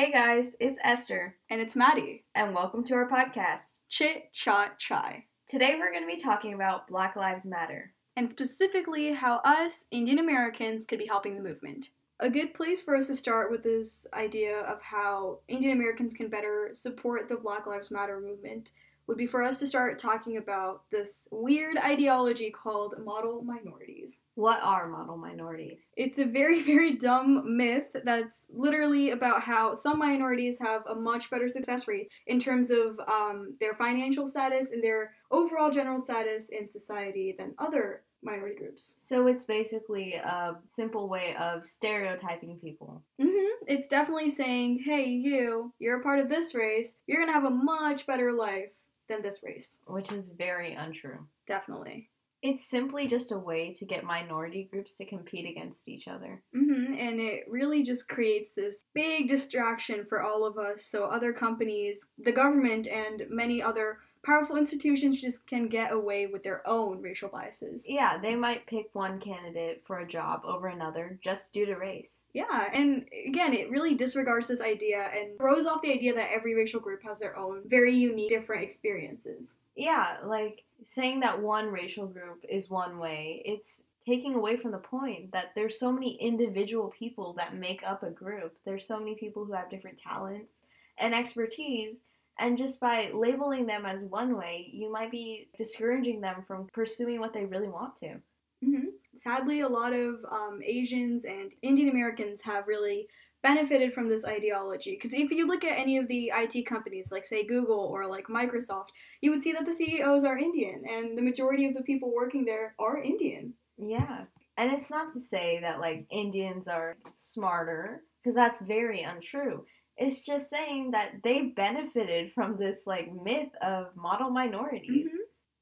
Hey 0.00 0.10
guys, 0.10 0.56
it's 0.60 0.78
Esther, 0.82 1.36
And 1.50 1.60
it's 1.60 1.76
Maddie. 1.76 2.24
and 2.34 2.54
welcome 2.54 2.82
to 2.84 2.94
our 2.94 3.06
podcast. 3.06 3.80
Chit 3.90 4.32
Chat 4.32 4.78
Chai. 4.78 5.26
Today 5.46 5.74
we're 5.78 5.92
going 5.92 6.08
to 6.08 6.16
be 6.16 6.16
talking 6.16 6.54
about 6.54 6.88
Black 6.88 7.16
Lives 7.16 7.44
Matter. 7.44 7.92
And 8.16 8.30
specifically 8.30 9.12
how 9.12 9.42
us, 9.44 9.84
Indian 9.90 10.18
Americans, 10.18 10.86
could 10.86 11.00
be 11.00 11.06
helping 11.06 11.36
the 11.36 11.42
movement. 11.42 11.90
A 12.18 12.30
good 12.30 12.54
place 12.54 12.80
for 12.80 12.96
us 12.96 13.08
to 13.08 13.14
start 13.14 13.50
with 13.50 13.62
this 13.62 14.06
idea 14.14 14.60
of 14.60 14.80
how 14.80 15.40
Indian 15.48 15.76
Americans 15.76 16.14
can 16.14 16.30
better 16.30 16.70
support 16.72 17.28
the 17.28 17.36
Black 17.36 17.66
Lives 17.66 17.90
Matter 17.90 18.22
movement 18.22 18.70
would 19.10 19.18
be 19.18 19.26
for 19.26 19.42
us 19.42 19.58
to 19.58 19.66
start 19.66 19.98
talking 19.98 20.36
about 20.36 20.84
this 20.92 21.26
weird 21.32 21.76
ideology 21.76 22.48
called 22.48 22.94
model 23.04 23.42
minorities. 23.42 24.20
What 24.36 24.60
are 24.62 24.86
model 24.86 25.16
minorities? 25.16 25.90
It's 25.96 26.20
a 26.20 26.24
very, 26.24 26.62
very 26.72 26.96
dumb 26.96 27.56
myth 27.56 27.88
that's 28.04 28.44
literally 28.48 29.10
about 29.10 29.42
how 29.42 29.74
some 29.74 29.98
minorities 29.98 30.60
have 30.60 30.86
a 30.86 30.94
much 30.94 31.28
better 31.28 31.48
success 31.48 31.88
rate 31.88 32.08
in 32.28 32.38
terms 32.38 32.70
of 32.70 33.00
um, 33.00 33.56
their 33.58 33.74
financial 33.74 34.28
status 34.28 34.70
and 34.70 34.82
their 34.82 35.12
overall 35.32 35.72
general 35.72 35.98
status 35.98 36.48
in 36.50 36.68
society 36.68 37.34
than 37.36 37.52
other 37.58 38.02
minority 38.22 38.54
groups. 38.54 38.94
So 39.00 39.26
it's 39.26 39.44
basically 39.44 40.14
a 40.14 40.56
simple 40.66 41.08
way 41.08 41.34
of 41.36 41.66
stereotyping 41.66 42.58
people. 42.62 43.02
hmm 43.20 43.26
It's 43.66 43.88
definitely 43.88 44.30
saying, 44.30 44.82
hey, 44.84 45.06
you, 45.06 45.72
you're 45.80 46.00
a 46.00 46.02
part 46.02 46.20
of 46.20 46.28
this 46.28 46.54
race, 46.54 46.98
you're 47.06 47.20
gonna 47.20 47.32
have 47.32 47.44
a 47.44 47.50
much 47.50 48.06
better 48.06 48.32
life 48.32 48.70
than 49.10 49.22
this 49.22 49.40
race. 49.42 49.80
Which 49.86 50.10
is 50.12 50.30
very 50.38 50.72
untrue. 50.74 51.26
Definitely. 51.46 52.08
It's 52.42 52.70
simply 52.70 53.06
just 53.06 53.32
a 53.32 53.38
way 53.38 53.74
to 53.74 53.84
get 53.84 54.02
minority 54.02 54.66
groups 54.72 54.96
to 54.96 55.04
compete 55.04 55.46
against 55.46 55.88
each 55.88 56.08
other. 56.08 56.42
hmm 56.54 56.94
And 56.94 57.20
it 57.20 57.44
really 57.46 57.82
just 57.82 58.08
creates 58.08 58.52
this 58.56 58.80
big 58.94 59.28
distraction 59.28 60.06
for 60.08 60.22
all 60.22 60.46
of 60.46 60.56
us. 60.56 60.86
So 60.86 61.04
other 61.04 61.34
companies, 61.34 62.00
the 62.16 62.32
government, 62.32 62.86
and 62.86 63.24
many 63.28 63.62
other 63.62 63.98
powerful 64.24 64.56
institutions 64.56 65.20
just 65.20 65.46
can 65.46 65.68
get 65.68 65.92
away 65.92 66.26
with 66.26 66.42
their 66.42 66.66
own 66.66 67.00
racial 67.00 67.28
biases. 67.28 67.88
Yeah, 67.88 68.18
they 68.18 68.34
might 68.34 68.66
pick 68.66 68.90
one 68.92 69.18
candidate 69.18 69.82
for 69.84 70.00
a 70.00 70.06
job 70.06 70.42
over 70.44 70.68
another 70.68 71.18
just 71.22 71.52
due 71.52 71.66
to 71.66 71.74
race. 71.74 72.24
Yeah, 72.34 72.68
and 72.72 73.06
again, 73.26 73.54
it 73.54 73.70
really 73.70 73.94
disregards 73.94 74.48
this 74.48 74.60
idea 74.60 75.08
and 75.14 75.38
throws 75.38 75.66
off 75.66 75.82
the 75.82 75.92
idea 75.92 76.14
that 76.14 76.32
every 76.34 76.54
racial 76.54 76.80
group 76.80 77.02
has 77.02 77.18
their 77.18 77.36
own 77.36 77.62
very 77.66 77.94
unique, 77.94 78.28
different 78.28 78.62
experiences. 78.62 79.56
Yeah, 79.76 80.18
like 80.24 80.64
saying 80.84 81.20
that 81.20 81.40
one 81.40 81.66
racial 81.66 82.06
group 82.06 82.44
is 82.48 82.70
one 82.70 82.98
way, 82.98 83.42
it's 83.44 83.82
taking 84.06 84.34
away 84.34 84.56
from 84.56 84.72
the 84.72 84.78
point 84.78 85.30
that 85.32 85.52
there's 85.54 85.78
so 85.78 85.92
many 85.92 86.16
individual 86.20 86.88
people 86.88 87.32
that 87.34 87.54
make 87.54 87.82
up 87.86 88.02
a 88.02 88.10
group. 88.10 88.56
There's 88.64 88.86
so 88.86 88.98
many 88.98 89.14
people 89.14 89.44
who 89.44 89.52
have 89.52 89.70
different 89.70 89.98
talents 89.98 90.54
and 90.98 91.14
expertise, 91.14 91.96
and 92.40 92.58
just 92.58 92.80
by 92.80 93.10
labeling 93.14 93.66
them 93.66 93.86
as 93.86 94.02
one 94.02 94.36
way, 94.36 94.70
you 94.72 94.90
might 94.90 95.10
be 95.10 95.48
discouraging 95.56 96.20
them 96.20 96.44
from 96.46 96.68
pursuing 96.72 97.20
what 97.20 97.32
they 97.32 97.44
really 97.44 97.68
want 97.68 97.94
to. 97.96 98.16
hmm 98.64 98.88
Sadly, 99.18 99.60
a 99.60 99.68
lot 99.68 99.92
of 99.92 100.24
um, 100.30 100.60
Asians 100.64 101.24
and 101.24 101.50
Indian 101.62 101.90
Americans 101.90 102.40
have 102.42 102.68
really 102.68 103.06
benefited 103.42 103.92
from 103.92 104.08
this 104.08 104.24
ideology. 104.24 104.92
Because 104.92 105.12
if 105.12 105.30
you 105.30 105.46
look 105.46 105.64
at 105.64 105.78
any 105.78 105.98
of 105.98 106.08
the 106.08 106.32
IT 106.34 106.64
companies, 106.66 107.08
like 107.10 107.26
say 107.26 107.46
Google 107.46 107.80
or 107.80 108.06
like 108.06 108.26
Microsoft, 108.28 108.88
you 109.20 109.30
would 109.30 109.42
see 109.42 109.52
that 109.52 109.66
the 109.66 109.72
CEOs 109.72 110.24
are 110.24 110.38
Indian, 110.38 110.82
and 110.88 111.18
the 111.18 111.22
majority 111.22 111.66
of 111.66 111.74
the 111.74 111.82
people 111.82 112.12
working 112.14 112.44
there 112.44 112.74
are 112.78 113.02
Indian. 113.02 113.54
Yeah. 113.76 114.24
And 114.56 114.72
it's 114.72 114.90
not 114.90 115.12
to 115.14 115.20
say 115.20 115.58
that 115.60 115.80
like 115.80 116.06
Indians 116.10 116.68
are 116.68 116.96
smarter, 117.12 118.02
because 118.22 118.36
that's 118.36 118.60
very 118.60 119.02
untrue. 119.02 119.64
It's 120.00 120.20
just 120.20 120.48
saying 120.50 120.90
that 120.92 121.10
they've 121.22 121.54
benefited 121.54 122.32
from 122.32 122.56
this 122.56 122.86
like 122.86 123.12
myth 123.12 123.50
of 123.62 123.94
model 123.94 124.30
minorities. 124.30 125.08
Mhm. 125.08 125.16